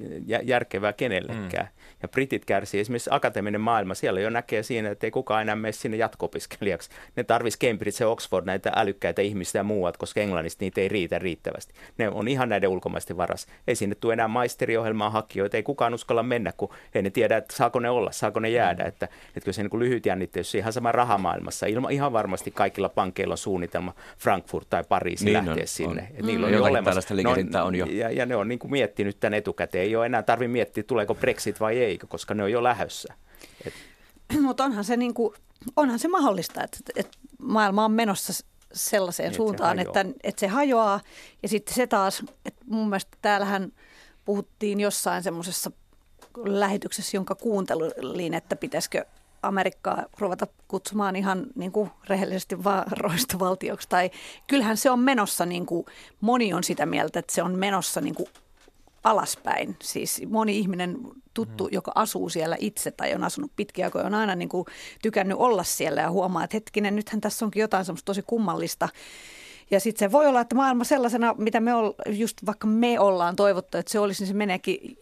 järkevää 0.43 0.93
kenellekään. 0.93 1.67
Mm. 1.67 1.85
Ja 2.03 2.09
britit 2.09 2.45
kärsii, 2.45 2.81
esimerkiksi 2.81 3.11
akateeminen 3.13 3.61
maailma, 3.61 3.95
siellä 3.95 4.21
jo 4.21 4.31
näkee 4.31 4.63
siinä, 4.63 4.91
että 4.91 5.07
ei 5.07 5.11
kukaan 5.11 5.43
enää 5.43 5.57
mene 5.57 5.73
sinne 5.73 5.97
jatko-opiskelijaksi. 5.97 6.91
Ne 7.17 7.25
tarvitsisi 7.25 7.67
Cambridge 7.67 8.05
ja 8.05 8.09
Oxford 8.09 8.47
näitä 8.47 8.73
älykkäitä 8.77 9.23
ihmisiä 9.23 9.59
ja 9.59 9.65
muuat, 9.65 9.97
koska 9.97 10.21
englannista 10.21 10.65
niitä 10.65 10.81
ei 10.81 10.89
riitä 10.89 11.19
riittävästi. 11.19 11.75
Ne 11.99 12.09
on 12.09 12.29
ihan 12.29 12.49
näiden 12.49 12.69
ulkomaisten 12.69 13.17
varas. 13.17 13.47
Ei 13.67 13.75
sinne 13.75 13.95
tule 13.95 14.13
enää 14.13 14.29
maisteriohjelmaa 14.29 15.11
hakijoita, 15.11 15.57
ei 15.57 15.63
kukaan 15.63 15.95
uskalla 15.95 16.23
mennä, 16.23 16.53
kun 16.57 16.71
ei 16.95 17.03
ne 17.03 17.11
tiedä, 17.11 17.37
että 17.37 17.57
saako 17.57 17.81
ne 17.81 17.91
olla, 17.91 18.13
saako 18.13 18.41
ne 18.41 18.51
jäädä. 18.51 18.83
Mm. 18.83 18.89
Että, 18.89 19.09
että 19.29 19.41
kyllä 19.41 19.53
se 19.53 19.63
niin 19.63 19.81
lyhyt 19.81 20.07
jännitteys, 20.07 20.55
ihan 20.55 20.73
sama 20.73 20.93
rahamaailmassa. 20.93 21.67
Ilma, 21.67 21.89
ihan 21.91 22.13
varmasti 22.13 22.51
kaikilla 22.51 22.89
pankeilla 22.89 23.35
on 23.35 23.39
suunnitelma 23.39 23.95
Frankfurt 24.19 24.71
tai 24.71 24.85
Pariisi 24.89 25.25
niin 25.25 25.33
lähteä 25.33 25.53
on, 25.53 25.59
sinne. 25.65 26.03
On. 26.11 26.19
Et 26.19 26.27
niillä 26.27 26.47
on 26.47 26.53
mm. 26.53 26.59
jo 26.59 26.65
olemassa. 26.65 27.15
No, 27.53 27.64
on 27.65 27.75
jo. 27.75 27.87
Ja, 27.87 28.11
ja 28.11 28.27
ne 28.27 28.37
on 28.37 28.49
niin 28.49 28.59
kuin 28.59 28.71
miettinyt 28.71 29.21
tämän 29.21 29.35
etukäteen. 29.35 29.85
Ei 29.85 29.97
ole 29.97 30.07
enää 30.07 30.23
tarvitse 30.23 30.53
miettiä, 30.53 30.83
tuleeko 30.83 31.15
Brexit 31.15 31.61
vai 31.61 31.79
ei, 31.79 31.99
koska 31.99 32.35
ne 32.35 32.43
on 32.43 32.53
jo 32.53 32.63
lähössä. 32.63 33.15
Et... 33.67 33.75
Mutta 34.41 34.65
onhan 34.65 34.85
se, 34.85 34.97
niin 34.97 35.15
kuin, 35.15 35.35
onhan 35.77 35.99
se 35.99 36.09
mahdollista, 36.09 36.65
että, 36.65 36.79
että 36.97 37.19
maailma 37.39 37.85
on 37.85 37.93
menossa 37.93 38.45
sellaiseen 38.73 39.29
niin, 39.29 39.37
suuntaan, 39.37 39.79
että, 39.79 40.01
että, 40.01 40.15
että 40.23 40.41
se 40.41 40.47
hajoaa. 40.47 41.01
Ja 41.43 41.49
sitten 41.49 41.75
se 41.75 41.87
taas, 41.87 42.23
että 42.45 42.65
mun 42.67 42.89
mielestä 42.89 43.17
täällähän 43.23 43.73
puhuttiin 44.25 44.81
jossain 44.81 45.23
semmoisessa 45.23 45.71
lähetyksessä, 46.45 47.17
jonka 47.17 47.35
kuuntelin, 47.35 48.35
että 48.35 48.57
pitäisikö 48.57 49.05
Amerikkaa 49.47 50.05
ruveta 50.19 50.47
kutsumaan 50.69 51.17
ihan 51.17 51.47
niin 51.55 51.73
kuin 51.73 51.91
rehellisesti 52.09 52.65
vaan 52.65 52.85
roistovaltioksi. 52.91 53.89
Tai 53.89 54.11
kyllähän 54.47 54.77
se 54.77 54.91
on 54.91 54.99
menossa, 54.99 55.47
niin 55.47 55.67
kuin, 55.67 55.87
moni 56.21 56.55
on 56.55 56.65
sitä 56.65 56.87
mieltä, 56.87 57.19
että 57.19 57.35
se 57.35 57.43
on 57.43 57.59
menossa 57.59 58.01
niin 58.01 58.15
kuin 58.15 58.29
alaspäin. 59.05 59.77
Siis 59.83 60.23
moni 60.29 60.59
ihminen 60.59 60.99
tuttu, 61.35 61.65
mm. 61.65 61.71
joka 61.73 61.93
asuu 61.95 62.29
siellä 62.29 62.57
itse 62.61 62.91
tai 62.91 63.15
on 63.15 63.25
asunut 63.25 63.53
pitkiä 63.57 63.85
aikoja, 63.85 64.07
on 64.07 64.15
aina 64.15 64.35
niin 64.35 64.49
kuin 64.49 64.67
tykännyt 65.03 65.39
olla 65.39 65.65
siellä 65.65 66.01
ja 66.01 66.11
huomaa, 66.11 66.45
että 66.45 66.57
hetkinen, 66.57 66.97
nythän 66.97 67.21
tässä 67.21 67.45
onkin 67.45 67.61
jotain 67.61 67.85
semmoista 67.85 68.07
tosi 68.07 68.23
kummallista. 68.27 68.89
Ja 69.71 69.81
sitten 69.81 70.09
se 70.09 70.13
voi 70.13 70.27
olla, 70.27 70.41
että 70.41 70.55
maailma 70.55 70.85
sellaisena, 70.85 71.35
mitä 71.39 71.61
me 71.61 71.75
ol, 71.75 71.93
just 72.07 72.47
vaikka 72.47 72.67
me 72.67 73.01
ollaan 73.01 73.37
toivottu, 73.37 73.79
että 73.79 73.93
se 73.93 73.99
olisi, 73.99 74.23
niin 74.23 74.29
se 74.29 74.35
meneekin 74.35 74.97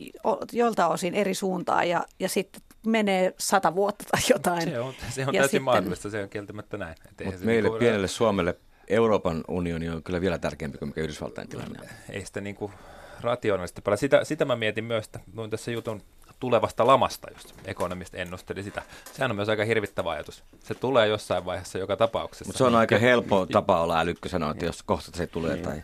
jolta 0.52 0.88
osin 0.88 1.14
eri 1.14 1.34
suuntaan 1.34 1.88
ja, 1.88 2.04
ja 2.18 2.28
sitten 2.28 2.62
menee 2.86 3.34
sata 3.38 3.74
vuotta 3.74 4.04
tai 4.10 4.20
jotain. 4.30 4.62
Se 4.70 4.80
on, 4.80 4.94
se 5.10 5.20
on 5.26 5.34
Ja 5.34 5.40
täysin 5.40 5.42
sitten- 5.50 5.62
mahdollista, 5.62 6.10
se 6.10 6.22
on 6.22 6.28
kieltämättä 6.28 6.76
näin. 6.76 6.94
Mutta 7.24 7.44
meille 7.44 7.68
niinku- 7.68 7.78
pienelle 7.78 8.08
Suomelle 8.08 8.56
Euroopan 8.88 9.44
unioni 9.48 9.88
on 9.88 10.02
kyllä 10.02 10.20
vielä 10.20 10.38
tärkeämpi 10.38 10.78
kuin 10.78 10.88
mikä 10.88 11.00
Yhdysvaltain 11.00 11.48
tilanne 11.48 11.78
on. 11.82 11.86
ei 12.10 12.26
sitä 12.26 12.40
niin 12.40 12.54
kuin 12.56 12.72
rationaalisesti 13.20 13.82
paljon. 13.82 13.98
Sitä, 13.98 14.24
sitä 14.24 14.44
mä 14.44 14.56
mietin 14.56 14.84
myös, 14.84 15.04
että 15.04 15.20
luin 15.34 15.50
tässä 15.50 15.70
jutun 15.70 16.02
tulevasta 16.40 16.86
lamasta, 16.86 17.30
just 17.32 17.52
Economist 17.64 18.14
ennusteli 18.14 18.62
sitä. 18.62 18.82
Sehän 19.12 19.30
on 19.30 19.36
myös 19.36 19.48
aika 19.48 19.64
hirvittävä 19.64 20.10
ajatus. 20.10 20.44
Se 20.60 20.74
tulee 20.74 21.08
jossain 21.08 21.44
vaiheessa 21.44 21.78
joka 21.78 21.96
tapauksessa. 21.96 22.44
Mutta 22.44 22.58
se 22.58 22.64
on 22.64 22.74
aika 22.74 22.96
Ke- 22.96 23.00
helppo 23.00 23.46
tapa 23.46 23.80
olla 23.80 24.00
älykkö 24.00 24.28
sanoa, 24.28 24.50
että 24.50 24.64
jos 24.64 24.82
kohta 24.82 25.10
se 25.14 25.26
tulee 25.26 25.56
tai 25.56 25.82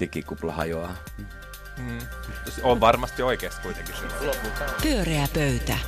digikupla 0.00 0.52
hajoaa. 0.52 0.94
Mm, 1.78 1.98
on 2.62 2.80
varmasti 2.80 3.22
oikeassa 3.22 3.62
kuitenkin. 3.62 3.94
Pyöreä 4.82 5.28
pöytä. 5.34 5.78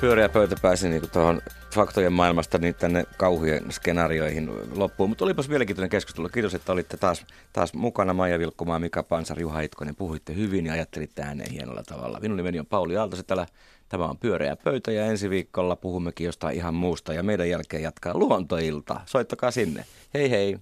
Pyöreä 0.00 0.28
pöytä 0.28 0.56
pääsi 0.62 0.88
niinku 0.88 1.06
tuohon 1.06 1.42
faktojen 1.74 2.12
maailmasta 2.12 2.58
niin 2.58 2.74
tänne 2.74 3.04
kauhujen 3.16 3.72
skenaarioihin 3.72 4.50
loppuun. 4.78 5.10
Mutta 5.10 5.24
olipas 5.24 5.48
mielenkiintoinen 5.48 5.90
keskustelu. 5.90 6.28
Kiitos, 6.28 6.54
että 6.54 6.72
olitte 6.72 6.96
taas, 6.96 7.26
taas 7.52 7.74
mukana. 7.74 8.14
Maija 8.14 8.38
Vilkkumaa, 8.38 8.78
Mika 8.78 9.02
Pansar, 9.02 9.40
Juha 9.40 9.60
Itkonen. 9.60 9.96
Puhuitte 9.96 10.34
hyvin 10.34 10.66
ja 10.66 10.72
ajattelitte 10.72 11.22
ääneen 11.22 11.50
hienolla 11.50 11.82
tavalla. 11.82 12.20
Minun 12.20 12.36
nimeni 12.36 12.60
on 12.60 12.66
Pauli 12.66 12.96
Aaltosetälä. 12.96 13.46
Tämä 13.88 14.04
on 14.04 14.18
Pyöreä 14.18 14.56
pöytä 14.56 14.92
ja 14.92 15.06
ensi 15.06 15.30
viikolla 15.30 15.76
puhummekin 15.76 16.24
jostain 16.24 16.56
ihan 16.56 16.74
muusta. 16.74 17.14
Ja 17.14 17.22
meidän 17.22 17.48
jälkeen 17.48 17.82
jatkaa 17.82 18.18
luontoilta. 18.18 19.00
Soittakaa 19.06 19.50
sinne. 19.50 19.84
Hei 20.14 20.30
hei! 20.30 20.58